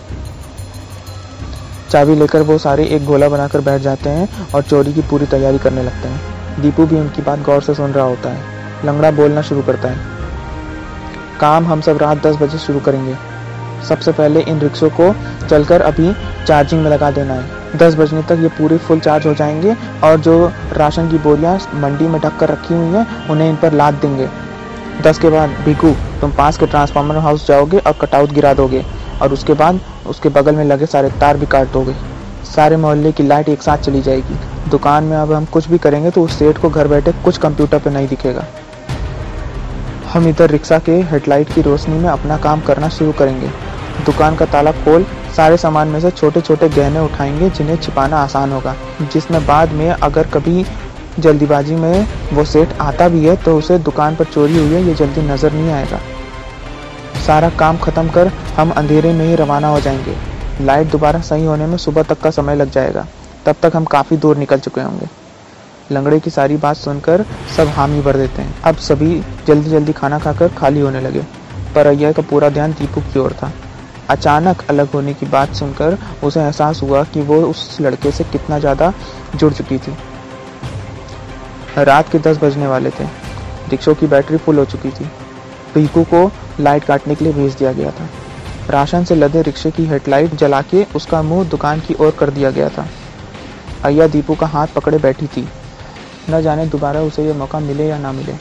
[1.89, 5.57] चाबी लेकर वो सारे एक गोला बनाकर बैठ जाते हैं और चोरी की पूरी तैयारी
[5.57, 9.41] करने लगते हैं। दीपू भी उनकी बात गौर से सुन रहा होता है। लंगड़ा बोलना
[9.41, 9.97] शुरू करता है।
[11.39, 13.15] काम हम सब रात दस बजे शुरू करेंगे।
[13.88, 15.13] सबसे पहले इन रिक्शों को
[15.47, 16.13] चलकर अभी
[16.47, 20.19] चार्जिंग में लगा देना है। दस बजने तक ये पूरे फुल चार्ज हो जाएँगे और
[20.19, 23.93] जो राशन की बोरियाँ मंडी में ढक कर रखी हुई हैं, उन्हें इन पर लाद
[23.93, 24.30] देंगे।
[25.01, 28.86] दस के बाद भिकू तुम पास के ट्रांसफार्मर हाउस जाओगे और कटआउट गिरा दोगे
[29.21, 31.95] और उसके बाद उसके बगल में लगे सारे तार भी काट दोगे।
[32.45, 36.11] सारे मोहल्ले की लाइट एक साथ चली जाएगी। दुकान में अब हम कुछ भी करेंगे
[36.11, 38.45] तो उस सेठ को घर बैठे कुछ कंप्यूटर पे नहीं दिखेगा।
[40.10, 43.47] हम इधर रिक्शा के हेडलाइट की रोशनी में अपना काम करना शुरू करेंगे।
[44.05, 45.05] दुकान का ताला खोल,
[45.36, 49.89] सारे सामान में से छोटे छोटे गहने उठाएँगे जिन्हें छिपाना आसान होगा, जिसमें बाद में
[49.89, 50.66] अगर कभी
[51.20, 54.93] जल्दीबाजी में वो सेट आता भी है तो उसे दुकान पर चोरी हुई है, ये
[54.95, 55.99] जल्दी नज़र नहीं आएगा।
[57.28, 60.16] सारा काम ख़त्म कर हम अंधेरे में ही रवाना हो जाएँगे।
[60.62, 63.05] लाइट दोबारा सही होने में सुबह तक का समय लग जाएगा,
[63.45, 65.18] तब तक हम काफ़ी दूर निकल चुके होंगे।
[65.91, 67.25] लंगड़े की सारी बात सुनकर
[67.57, 71.25] सब हामी भर देते हैं। अब सभी जल्दी जल्दी खाना खाकर खाली होने लगे।
[71.75, 73.51] पर अय्या का पूरा ध्यान दीपू की ओर था।
[74.09, 78.59] अचानक अलग होने की बात सुनकर उसे एहसास हुआ कि वो उस लड़के से कितना
[78.59, 78.93] ज़्यादा
[79.35, 79.95] जुड़ चुकी थी।
[81.77, 83.03] रात के दस बजने वाले थे।
[83.69, 85.05] रिक्शों की बैटरी फुल हो चुकी थी।
[85.73, 86.29] पीकू को
[86.59, 88.07] लाइट काटने के लिए भेज दिया गया था।
[88.69, 92.51] राशन से लदे रिक्शे की हेडलाइट जला के उसका मुँह दुकान की ओर कर दिया
[92.51, 92.87] गया था।
[93.85, 95.47] अय्या दीपू का हाथ पकड़े बैठी थी।
[96.30, 98.34] न जाने दोबारा उसे यह मौका मिले या ना मिले।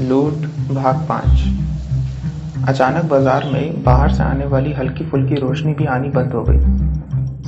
[0.00, 6.08] लूट, भाग पाँच। अचानक बाज़ार में बाहर से आने वाली हल्की फुल्की रोशनी भी आनी
[6.10, 6.93] बंद हो गई।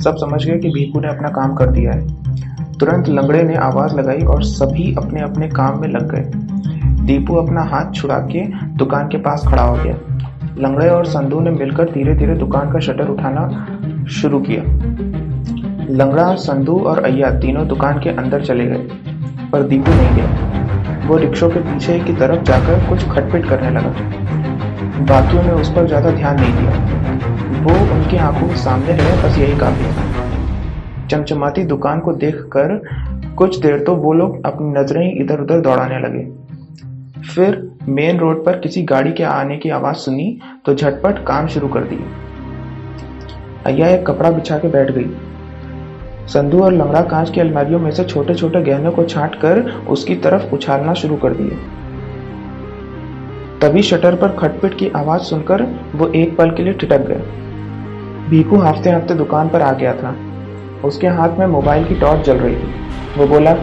[0.03, 3.95] सब समझ गए कि भीकू ने अपना काम कर दिया है। तुरंत लंगड़े ने आवाज़
[3.95, 8.45] लगाई और सभी अपने अपने काम में लग गए। दीपू अपना हाथ छुड़ा के
[8.77, 9.95] दुकान के पास खड़ा हो गया।
[10.59, 13.47] लंगड़े और संधू ने मिलकर धीरे धीरे दुकान का शटर उठाना
[14.11, 14.63] शुरू किया।
[15.91, 18.87] लंगड़ा संधू और अय्या तीनों दुकान के अंदर चले गए,
[19.51, 23.91] पर दीपू नहीं गया। वो रिक्शों के पीछे की तरफ़ जाकर कुछ खटपिट करने लगा।
[25.05, 26.96] बाकियों ने उस पर ज़्यादा ध्यान नहीं दिया।
[27.67, 32.81] वो उनकी आँखों के सामने है, बस यही काफ़ी था चमचमाती दुकान को देखकर
[33.37, 36.23] कुछ देर तो वो लोग अपनी नज़रें इधर उधर दौड़ाने लगे।
[37.25, 41.67] फिर मेन रोड पर किसी गाड़ी के आने की आवाज़ सुनी तो झटपट काम शुरू
[41.67, 42.05] कर दिए।
[43.65, 45.09] अय्या एक कपड़ा बिछा के बैठ गई।
[46.27, 50.15] संधू और लंगड़ा कांच की अलमारियों में से छोटे छोटे गहनों को छाट कर उसकी
[50.17, 51.57] तरफ़ उछालना शुरू कर दिए।
[53.61, 55.63] तभी शटर पर खटपिट की आवाज़ सुनकर
[55.95, 57.21] वो एक पल के लिए ठिटक गए।
[58.29, 60.15] भीकू हफ़्ते हफ़्ते दुकान पर आ गया था।
[60.83, 62.73] उसके हाथ में मोबाइल की टॉर्च जल रही थी।
[63.17, 63.53] वो बोला,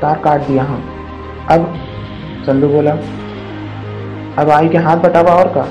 [0.00, 0.82] तार काट दिया हम
[1.50, 1.74] अब?
[2.46, 2.90] संधू बोला,
[4.38, 5.62] अब आई के हाथ बटावा और का?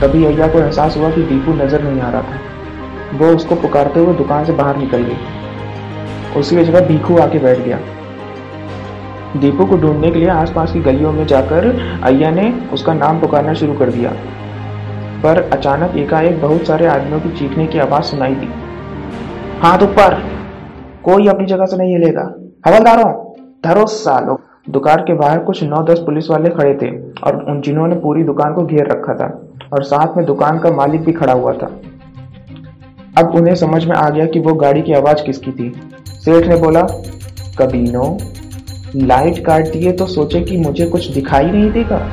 [0.00, 4.00] तभी अय्या को एहसास हुआ कि दीपू नज़र नहीं आ रहा था। वो उसको पुकारते
[4.00, 5.16] हुए दुकान से बाहर निकल गई।
[6.36, 7.78] उसी जगह भीखू आके बैठ गया।
[9.36, 11.64] दीपू को ढूँढने के लिए आसपास की गलियों में जाकर
[12.02, 14.12] अय्या ने उसका नाम पुकारना शुरू कर दिया।
[15.22, 18.48] पर अचानक एकाएक बहुत सारे आदमियों की चीखने की आवाज़ सुनाई दी।
[19.60, 20.22] हाथ ऊपर।
[21.04, 22.34] कोई अपनी जगह से नहीं हिलेगा।
[22.66, 23.32] हवलदारों,
[23.64, 24.40] धरो सालो।
[24.70, 26.90] दुकान के बाहर कुछ नौ दस पुलिस वाले खड़े थे
[27.24, 31.04] और उन जिन्होंने पूरी दुकान को घेर रखा था और साथ में दुकान का मालिक
[31.04, 31.80] भी खड़ा हुआ था।
[33.18, 36.56] अब उन्हें समझ में आ गया कि वो गाड़ी की आवाज़ किसकी थी। सेठ ने
[36.56, 36.82] बोला,
[37.58, 38.18] कबीनो,
[38.96, 42.08] लाइट काट दिए तो सोचे कि मुझे कुछ दिखाई नहीं देगा?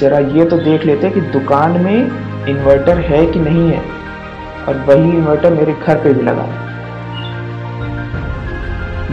[0.00, 3.82] जरा ये तो देख लेते कि दुकान में इन्वर्टर है कि नहीं है।
[4.68, 6.44] और वही इन्वर्टर मेरे घर पे भी लगा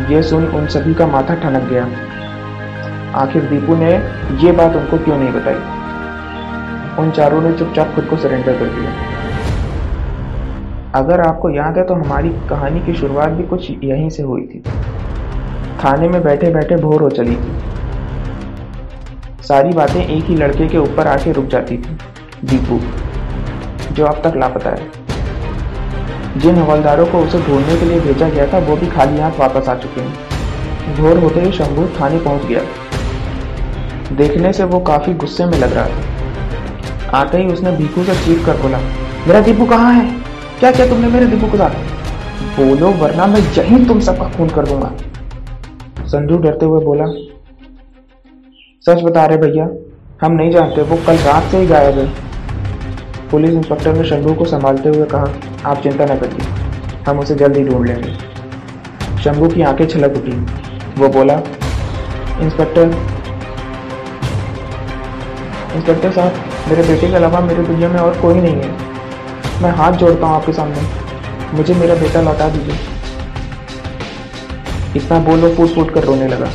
[0.10, 1.84] ये सुन उन सभी का माथा ठनक गया।
[3.16, 3.92] आखिर दीपू ने
[4.44, 5.60] ये बात उनको क्यों नहीं बताई?
[7.00, 8.92] उन चारों ने चुपचाप खुद को सरेंडर कर दिया।
[10.96, 14.64] अगर आपको याद है तो हमारी कहानी की शुरुआत भी कुछ यहीं से हुई थी।
[15.84, 17.77] थाने में बैठे बैठे भोर हो चली थी।
[19.48, 21.98] सारी बातें एक ही लड़के के ऊपर आके रुक जाती थी,
[22.46, 22.80] दीपू,
[23.94, 28.58] जो अब तक लापता है। जिन हवलदारों को उसे ढूँढने के लिए भेजा गया था,
[28.58, 32.62] वो भी खाली हाथ वापस आ चुके हैं। भोर होते ही शंभू थाने पहुँच गया।
[34.16, 38.46] देखने से वो काफ़ी गुस्से में लग रहा था। आते ही उसने दीपू से चीख
[38.46, 38.78] कर बोला,
[39.28, 40.10] मेरा दीपू कहाँ है?
[40.60, 41.70] क्या क्या तुमने मेरे दीपू को साथ
[42.60, 44.92] बोलो, वरना मैं यहीं तुम सबका खून कर दूँगा।
[46.06, 47.06] संजू डरते हुए बोला
[48.88, 49.64] सच बता रहे भैया,
[50.22, 52.06] हम नहीं जानते, वो कल रात से ही गायब है।
[53.32, 55.28] पुलिस इंस्पेक्टर ने शंभू को संभालते हुए कहा,
[55.66, 56.46] आप चिंता न करिए,
[57.08, 58.12] हम उसे जल्दी ढूंढ लेंगे।
[59.24, 60.32] शंभू की आँखें छलक उठी।
[61.02, 61.34] वो बोला,
[62.42, 62.96] इंस्पेक्टर
[65.76, 66.34] इंस्पेक्टर साहब,
[66.70, 68.70] मेरे बेटे के अलावा मेरी दुनिया में और कोई नहीं है।
[69.62, 72.80] मैं हाथ जोड़ता हूँ आपके सामने। मुझे मेरा बेटा लौटा दीजिए।
[74.96, 76.50] इतना बोल वो फूट फूट कर रोने लगा।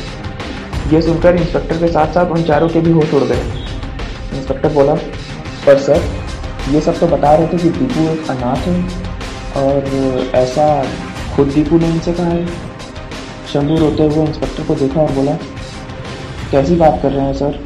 [0.91, 3.41] ये सुनकर इंस्पेक्टर के साथ साथ उन चारों के भी होश उड़ गए।
[4.37, 4.93] इंस्पेक्टर बोला,
[5.65, 6.01] पर सर,
[6.69, 8.83] ये सब तो बता रहे थे कि दीपू एक अनाथ है
[9.63, 9.85] और
[10.35, 10.85] ऐसा
[11.35, 12.45] खुद दीपू ने इनसे कहा है।
[13.53, 15.31] शंभू रोते हुए इंस्पेक्टर को देखा और बोला,
[16.51, 17.59] कैसी बात कर रहे हैं सर?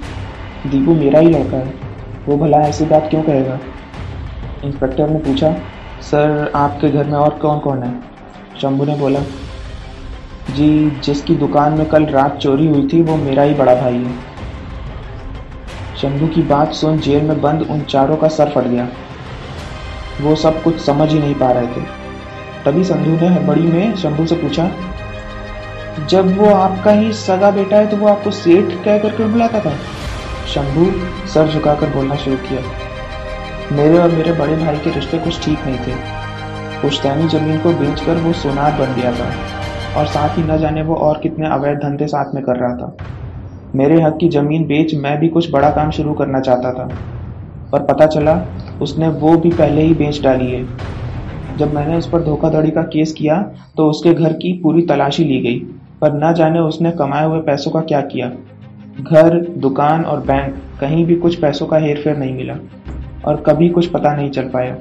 [0.68, 1.74] दीपू मेरा ही लड़का है।
[2.28, 3.60] वो भला ऐसी बात क्यों कहेगा?
[4.64, 5.52] इंस्पेक्टर ने पूछा,
[6.02, 7.94] सर, आपके घर में और कौन कौन है?
[8.62, 9.20] शंभू ने बोला
[10.50, 14.16] जी, जिसकी दुकान में कल रात चोरी हुई थी, वो मेरा ही बड़ा भाई है।
[15.98, 18.88] शंभू की बात सुन जेल में बंद उन चारों का सर फट गया।
[20.22, 21.82] वो सब कुछ समझ ही नहीं पा रहे थे।
[22.66, 24.70] तभी संधू ने हड़बड़ी में शंभू से पूछा,
[26.10, 29.74] जब वो आपका ही सगा बेटा है तो वो आपको सेठ कह करके बुलाता था?
[30.48, 30.86] शंभू
[31.30, 32.62] सर झुकाकर बोलना शुरू किया,
[33.72, 35.96] मेरे और मेरे बड़े भाई के रिश्ते कुछ ठीक नहीं थे।
[36.82, 39.32] पुश्तैनी ज़मीन को बेचकर वो सोनार बन गया था।
[39.94, 42.96] और साथ ही न जाने वो और कितने अवैध धंधे साथ में कर रहा था।
[43.76, 46.86] मेरे हक की ज़मीन बेच मैं भी कुछ बड़ा काम शुरू करना चाहता था,
[47.72, 48.42] पर पता चला
[48.82, 50.66] उसने वो भी पहले ही बेच डाली है।
[51.58, 53.42] जब मैंने उस पर धोखाधड़ी का केस किया
[53.78, 55.60] तो उसके घर की पूरी तलाशी ली गई,
[56.02, 58.32] पर न जाने उसने कमाए हुए पैसों का क्या किया।
[59.00, 62.56] घर, दुकान और बैंक, कहीं भी कुछ पैसों का हेर फेर नहीं मिला,
[63.26, 64.76] और कभी कुछ पता नहीं चल पाया।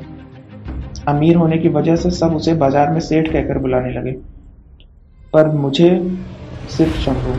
[1.09, 4.12] अमीर होने की वजह से सब उसे बाज़ार में सेठ कहकर बुलाने लगे।
[5.37, 5.89] पर मुझे
[6.76, 7.32] सिर्फ़ शंभू।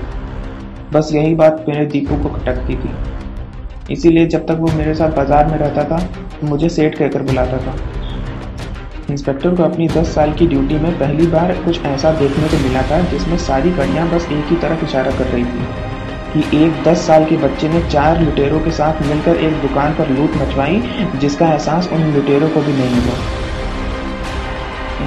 [0.93, 2.89] बस यही बात मेरे दीपू को खटकती थी।
[3.93, 5.99] इसीलिए जब तक वो मेरे साथ बाज़ार में रहता था,
[6.43, 7.75] मुझे सेठ कहकर बुलाता था।
[9.11, 12.81] इंस्पेक्टर को अपनी 10 साल की ड्यूटी में पहली बार कुछ ऐसा देखने को मिला
[12.81, 15.65] था जिसमें सारी कड़ियाँ बस एक ही तरफ़ इशारा कर रही थी
[16.33, 20.09] कि एक 10 साल के बच्चे ने चार लुटेरों के साथ मिलकर एक दुकान पर
[20.09, 20.81] लूट मचवाई,
[21.15, 23.46] जिसका एहसास उन लुटेरों को भी नहीं हुआ।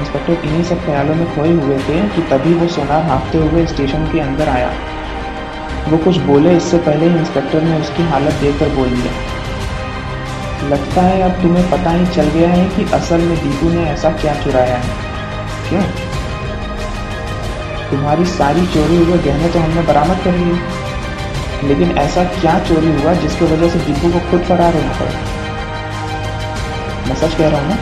[0.00, 4.06] इंस्पेक्टर इन्हीं सब ख्यालों में खोए हुए थे कि तभी वो सोनार हाँफते हुए स्टेशन
[4.12, 4.70] के अंदर आया।
[5.88, 9.12] वो कुछ बोले, इससे पहले ही इंस्पेक्टर ने उसकी हालत देखकर बोल दिया।
[10.68, 14.10] लगता है अब तुम्हें पता ही चल गया है कि असल में दीपू ने ऐसा
[14.10, 14.90] क्या चुराया है।
[15.68, 15.82] क्यों?
[17.90, 23.12] तुम्हारी सारी चोरी हुए गहने तो हमने बरामद कर लिए। लेकिन ऐसा क्या चोरी हुआ
[23.14, 25.10] जिसकी वजह से दीपू को खुद फरार होना पड़ा?
[27.08, 27.76] मैं सच कह रहा हूँ ना?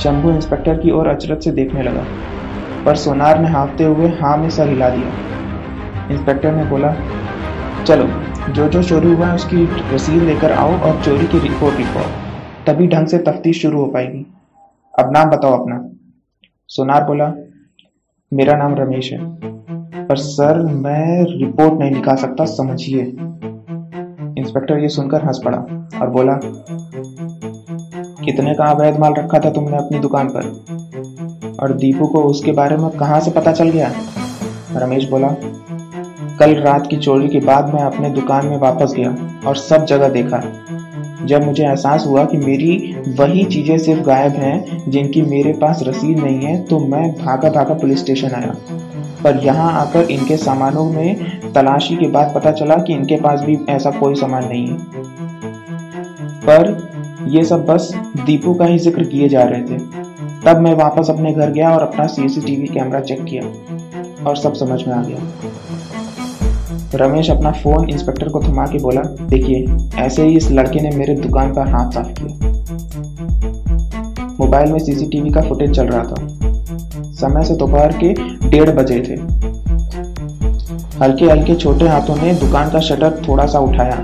[0.00, 2.04] शंभू इंस्पेक्टर की ओर अचरत से देखने लगा,
[2.84, 6.94] पर सोनार ने हाँफते हुए हाँ में सर हिला दिया। इंस्पेक्टर ने बोला,
[7.84, 8.06] चलो,
[8.48, 12.02] जो जो चोरी हुआ है उसकी रसीद लेकर आओ और चोरी की रिपोर्ट लिखो
[12.66, 14.24] तभी ढंग से तफ्तीश शुरू हो पाएगी।
[14.94, 15.78] अब नाम बताओ अपना।
[16.68, 17.32] सोनार बोला,
[18.32, 19.18] मेरा नाम रमेश है,
[20.08, 23.02] पर सर, मैं रिपोर्ट नहीं लिखा सकता, समझिए।
[24.38, 25.58] इंस्पेक्टर ये सुनकर हंस पड़ा
[26.00, 26.32] और बोला
[28.28, 31.56] कितने का अवैध माल रखा था तुमने अपनी दुकान पर?
[31.62, 33.90] और दीपू को उसके बारे में कहाँ से पता चल गया?
[34.76, 35.28] रमेश बोला,
[36.40, 39.14] कल रात की चोरी के बाद मैं अपने दुकान में वापस गया
[39.46, 40.42] और सब जगह देखा।
[41.24, 46.18] जब मुझे एहसास हुआ कि मेरी वही चीज़ें सिर्फ़ गायब हैं, जिनकी मेरे पास रसीद
[46.18, 48.54] नहीं है तो मैं भागा भागा पुलिस स्टेशन आया।
[49.24, 53.58] पर यहाँ आकर इनके सामानों में तलाशी के बाद पता चला कि इनके पास भी
[53.68, 54.76] ऐसा कोई सामान नहीं है।
[56.42, 59.78] पर ये सब बस दीपू का ही ज़िक्र किए जा रहे थे।
[60.44, 63.42] तब मैं वापस अपने घर गया और अपना सीसीटीवी कैमरा चेक किया
[64.24, 65.18] और सब समझ में आ गया।
[66.94, 69.66] रमेश अपना फ़ोन इंस्पेक्टर को थमा के बोला, देखिए,
[69.98, 72.32] ऐसे ही इस लड़के ने मेरे दुकान पर हाथ साफ़ किया।
[74.40, 76.14] मोबाइल में सीसीटीवी का फुटेज चल रहा था।
[77.14, 78.12] समय से दोपहर के
[78.48, 79.16] डेढ़ बजे थे।
[80.98, 83.96] हल्के हल्के छोटे हाथों ने दुकान का शटर थोड़ा सा उठाया।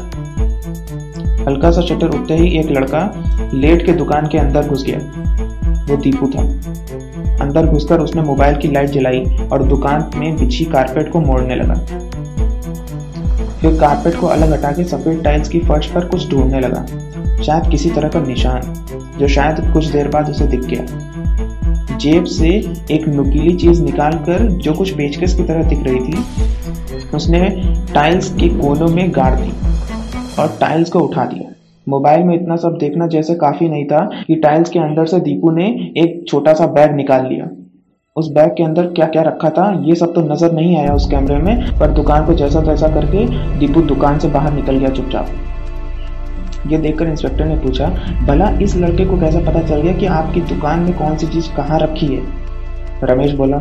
[1.48, 3.00] हल्का सा शटर उठते ही एक लड़का
[3.54, 4.98] लेट के दुकान के अंदर घुस गया।
[5.88, 6.42] वो दीपू था।
[7.40, 11.74] अंदर घुसकर उसने मोबाइल की लाइट जलाई और दुकान में बिछी कारपेट को मोड़ने लगा।
[13.60, 16.86] फिर कारपेट को अलग हटा के सफ़ेद टाइल्स की फर्श पर कुछ ढूँढने लगा।
[17.42, 18.60] शायद किसी तरह का निशान,
[19.18, 20.86] जो शायद कुछ देर बाद उसे दिख गया।
[21.96, 22.48] जेब से
[22.90, 26.24] एक नुकीली चीज़ निकालकर जो कुछ पेचकस की तरह दिख रही थी,
[27.14, 27.40] उसने
[27.94, 29.52] टाइल्स के कोनों में गाड़ दी।
[30.38, 31.50] और टाइल्स को उठा दिया।
[31.86, 35.50] मोबाइल में इतना सब देखना जैसे काफ़ी नहीं था कि टाइल्स के अंदर से दीपू
[35.50, 35.66] ने
[35.96, 37.48] एक छोटा सा बैग निकाल लिया।
[38.16, 41.08] उस बैग के अंदर क्या क्या रखा था, ये सब तो नज़र नहीं आया उस
[41.10, 43.26] कैमरे में, पर दुकान को जैसा तैसा करके
[43.58, 45.26] दीपू दुकान से बाहर निकल गया चुपचाप।
[46.66, 47.88] ये देखकर इंस्पेक्टर ने पूछा,
[48.26, 51.52] भला इस लड़के को कैसे पता चल गया कि आपकी दुकान में कौन सी चीज़
[51.56, 52.22] कहाँ रखी है?
[53.04, 53.56] रमेश बोला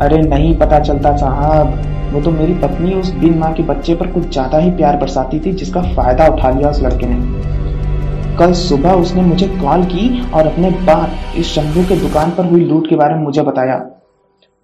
[0.00, 4.06] अरे नहीं पता चलता साहब। वो तो मेरी पत्नी उस बिन माँ के बच्चे पर
[4.06, 8.92] कुछ ज़्यादा ही प्यार बरसाती थी, जिसका फ़ायदा उठा लिया उस लड़के ने। कल सुबह
[8.92, 12.96] उसने मुझे कॉल की और अपने बाप इस शंभू के दुकान पर हुई लूट के
[12.96, 13.80] बारे में मुझे बताया,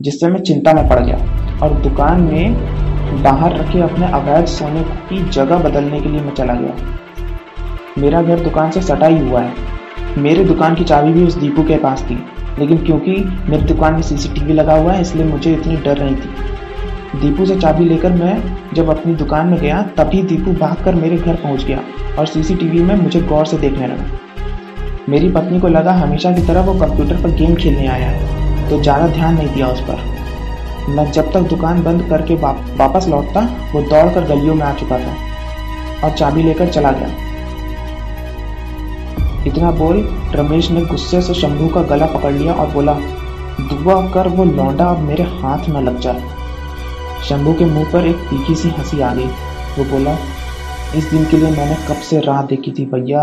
[0.00, 1.16] जिससे मैं चिंता में पड़ गया
[1.62, 6.54] और दुकान में बाहर रखे अपने अवैध सोने की जगह बदलने के लिए मैं चला
[6.54, 6.74] गया।
[7.98, 9.52] मेरा घर दुकान से सटा ही हुआ है।
[10.18, 12.18] मेरे दुकान की चाबी भी उस दीपू के पास थी।
[12.58, 13.12] लेकिन क्योंकि
[13.48, 17.56] मेरी दुकान में सीसीटीवी लगा हुआ है, इसलिए मुझे इतनी डर नहीं थी। दीपू से
[17.56, 18.42] चाबी लेकर मैं
[18.74, 21.82] जब अपनी दुकान में गया, तभी दीपू भागकर मेरे घर पहुँच गया
[22.18, 24.06] और सीसीटीवी में मुझे गौर से देखने लगा।
[25.08, 28.80] मेरी पत्नी को लगा हमेशा की तरह वो कंप्यूटर पर गेम खेलने आया है तो
[28.82, 30.14] ज़्यादा ध्यान नहीं दिया उस पर।
[30.88, 33.40] मैं जब तक दुकान बंद करके वापस लौटता,
[33.72, 35.14] वो दौड़ कर गलियों में आ चुका था
[36.04, 37.08] और चाबी लेकर चला गया।
[39.46, 39.96] इतना बोल,
[40.34, 42.94] रमेश ने गुस्से से शंभू का गला पकड़ लिया और बोला,
[43.62, 46.22] दुआ कर वो लौंडा अब मेरे हाथ न लग जाए।
[47.24, 49.26] शंभू के मुँह पर एक तीखी सी हँसी आ गई।
[49.78, 50.16] वो बोला,
[50.96, 53.22] इस दिन के लिए मैंने कब से राह देखी थी भैया?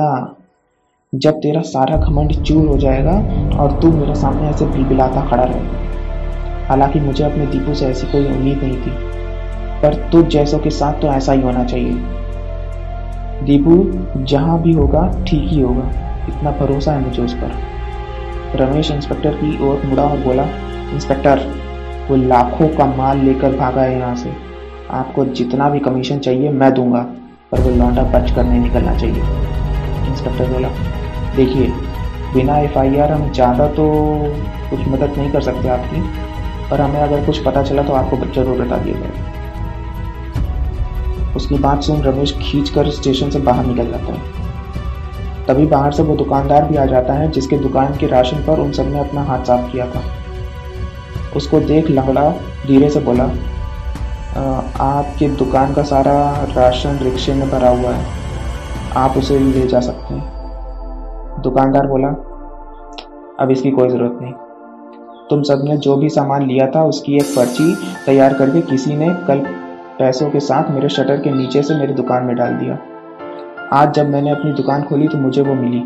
[1.13, 3.11] जब तेरा सारा घमंड चूर हो जाएगा
[3.57, 5.81] और तू मेरे सामने ऐसे बिलबिलाता खड़ा रहे।
[6.67, 8.91] हालाँकि मुझे अपने दीपू से ऐसी कोई उम्मीद नहीं थी,
[9.81, 11.93] पर तुझ जैसों के साथ तो ऐसा ही होना चाहिए।
[13.43, 13.75] दीपू,
[14.23, 15.91] जहाँ भी होगा, ठीक ही होगा।
[16.29, 17.51] इतना भरोसा है मुझे उस पर।
[18.55, 20.43] रमेश इंस्पेक्टर की ओर मुड़ा और बोला,
[20.93, 21.39] इंस्पेक्टर,
[22.09, 24.33] वो लाखों का माल लेकर भागा है यहाँ से।
[24.91, 27.01] आपको जितना भी कमीशन चाहिए मैं दूँगा,
[27.51, 29.21] पर वो लौंडा बच कर नहीं निकलना चाहिए।
[30.11, 30.69] इंस्पेक्टर बोला,
[31.35, 31.67] देखिए,
[32.33, 33.85] बिना एफआईआर हम ज़्यादा तो
[34.69, 36.01] कुछ मदद नहीं कर सकते आपकी,
[36.69, 39.31] पर हमें अगर कुछ पता चला तो आपको ज़रूर बता दिया जाएगा।
[41.35, 44.42] उसकी बात सुन रमेश खींच कर स्टेशन से बाहर निकल जाता है।
[45.47, 48.71] तभी बाहर से वो दुकानदार भी आ जाता है, जिसके दुकान के राशन पर उन
[48.71, 50.01] सबने अपना हाथ साफ़ किया था।
[51.35, 52.29] उसको देख लंगड़ा
[52.67, 53.23] धीरे से बोला
[54.81, 56.13] आपकी दुकान का सारा
[56.49, 58.05] राशन रिक्शे में भरा हुआ है,
[58.97, 62.07] आप उसे ले जा सकते हैं। दुकानदार बोला,
[63.39, 64.33] अब इसकी कोई ज़रूरत नहीं।
[65.29, 67.75] तुम सबने जो भी सामान लिया था, उसकी एक पर्ची
[68.05, 69.45] तैयार करके किसी ने कल
[69.99, 72.77] पैसों के साथ मेरे शटर के नीचे से मेरी दुकान में डाल दिया।
[73.73, 75.77] आज जब मैंने अपनी दुकान खोली तो मुझे वो मिली।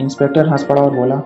[0.00, 1.16] इंस्पेक्टर हंस पड़ा और बोला,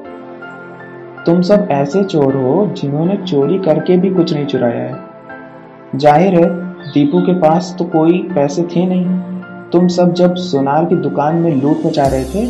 [1.27, 6.49] तुम सब ऐसे चोर हो जिन्होंने चोरी करके भी कुछ नहीं चुराया है। ज़ाहिर है,
[6.85, 11.55] दीपू के पास तो कोई पैसे थे नहीं। तुम सब जब सोनार की दुकान में
[11.55, 12.47] लूट मचा रहे थे,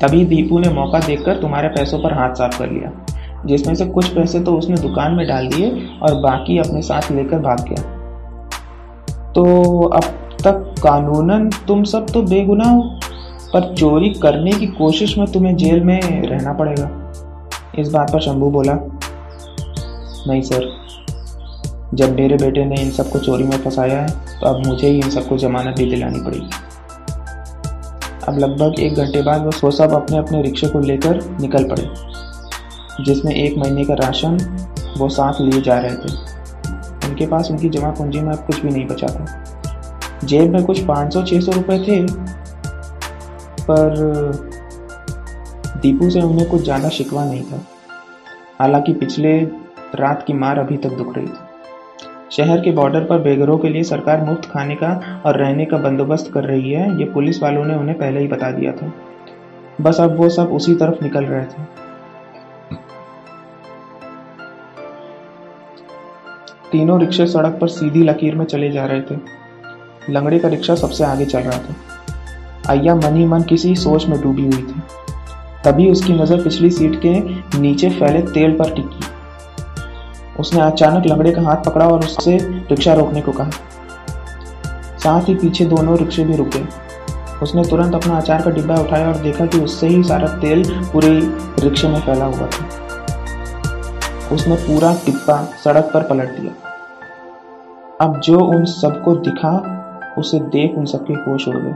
[0.00, 2.90] तभी दीपू ने मौका देखकर तुम्हारे पैसों पर हाथ साफ़ कर लिया,
[3.46, 5.70] जिसमें से कुछ पैसे तो उसने दुकान में डाल दिए
[6.02, 7.82] और बाकी अपने साथ लेकर भाग गया।
[9.32, 9.44] तो
[9.84, 12.82] अब तक कानूनन तुम सब तो बेगुनाह हो।
[13.52, 16.90] पर चोरी करने की कोशिश में तुम्हें जेल में रहना पड़ेगा।
[17.78, 18.74] इस बात पर शंभू बोला,
[20.28, 20.68] नहीं सर,
[21.94, 25.10] जब मेरे बेटे ने इन सबको चोरी में फंसाया है तो अब मुझे ही इन
[25.10, 26.50] सबको जमानत भी दिलानी पड़ेगी।
[28.28, 31.88] अब लगभग एक घंटे बाद वो सो सब अपने अपने रिक्शे को लेकर निकल पड़े,
[33.04, 34.36] जिसमें एक महीने का राशन
[34.98, 38.70] वो साथ लिए जा रहे थे। उनके पास उनकी जमा पूंजी में अब कुछ भी
[38.70, 39.39] नहीं बचा था।
[40.24, 42.00] जेब में कुछ पाँच सौ छः सौ रुपये थे,
[43.62, 43.94] पर
[45.82, 47.64] दीपू से उन्हें कुछ ज़्यादा शिकवा नहीं था।
[48.60, 49.38] हालाँकि पिछले
[49.94, 51.48] रात की मार अभी तक दुख रही थी।
[52.32, 54.90] शहर के बॉर्डर पर बेघरों के लिए सरकार मुफ़्त खाने का
[55.26, 58.50] और रहने का बंदोबस्त कर रही है, ये पुलिस वालों ने उन्हें पहले ही बता
[58.50, 58.92] दिया था।
[59.80, 61.64] बस अब वो सब उसी तरफ़ निकल रहे थे।
[66.72, 69.39] तीनों रिक्शे सड़क पर सीधी लकीर में चले जा रहे थे।
[70.08, 71.74] लंगड़े का रिक्शा सबसे आगे चल रहा था।
[72.68, 74.82] अय्या मन ही मन किसी सोच में डूबी हुई थी।
[75.64, 77.18] तभी उसकी नज़र पिछली सीट के
[77.60, 79.00] नीचे फैले तेल पर टिकी।
[80.40, 83.50] उसने अचानक लंगड़े का हाथ पकड़ा और उससे रिक्शा रोकने को कहा।
[84.98, 86.62] साथ ही पीछे दोनों रिक्शे भी रुके।
[87.42, 91.10] उसने तुरंत अपना अचार का डिब्बा उठाया और देखा कि उससे ही सारा तेल पूरे
[91.58, 92.68] रिक्शे में फैला हुआ था।
[94.32, 96.52] उसने पूरा डिब्बा सड़क पर पलट दिया।
[98.00, 99.50] अब जो उन सबको दिखा
[100.20, 101.74] उसे देख उन सबके होश उड़ गए।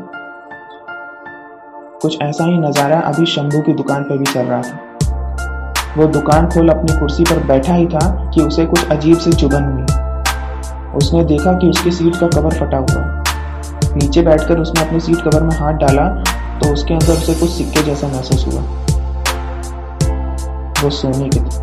[2.03, 6.49] कुछ ऐसा ही नज़ारा अभी शंभू की दुकान पर भी चल रहा था। वो दुकान
[6.51, 9.85] खोल अपनी कुर्सी पर बैठा ही था कि उसे कुछ अजीब सी चुभन हुई
[10.97, 13.23] उसने देखा कि उसकी सीट का कवर फटा हुआ
[13.97, 16.09] नीचे बैठकर उसने अपनी सीट कवर में हाथ डाला
[16.61, 18.63] तो उसके अंदर उसे कुछ सिक्के जैसा महसूस हुआ।
[20.83, 21.63] वो सोने के थे।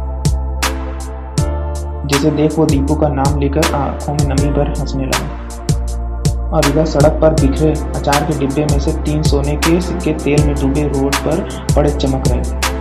[2.08, 5.41] जिसे देख वो दीपू का नाम लेकर आँखों में नमी भर हंसने लगा।
[6.54, 10.46] और इधर सड़क पर बिखरे अचार के डिब्बे में से तीन सोने के सिक्के तेल
[10.46, 12.72] में डूबे रोड पर पड़े चमक रहे। थे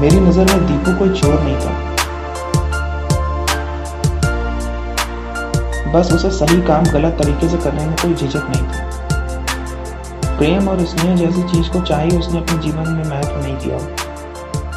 [0.00, 1.70] मेरी नज़र में दीपू कोई चोर नहीं था।
[5.92, 8.95] बस उसे सही काम गलत तरीके से करने में कोई झिझक नहीं थी।
[10.36, 13.78] प्रेम और स्नेह जैसी चीज़ को चाहिए उसने अपने जीवन में महत्व नहीं दिया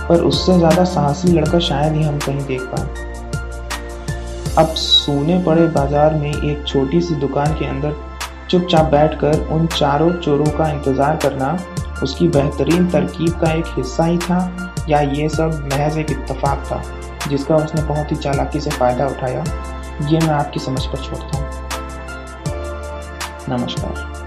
[0.08, 3.08] पर उससे ज़्यादा साहसी लड़का शायद ही हम कहीं देख पाए।
[4.58, 7.96] अब सोने पड़े बाज़ार में एक छोटी सी दुकान के अंदर
[8.50, 11.58] चुपचाप बैठकर उन चारों चोरों का इंतज़ार करना,
[12.04, 14.40] उसकी बेहतरीन तरकीब का एक हिस्सा ही था,
[14.90, 16.82] या ये सब महज एक इत्तेफाक था,
[17.30, 19.44] जिसका उसने बहुत ही चालाकी से फ़ायदा उठाया,
[20.10, 21.46] ये मैं आपकी समझ पर छोड़ता हूँ।
[23.50, 24.19] नमस्कार।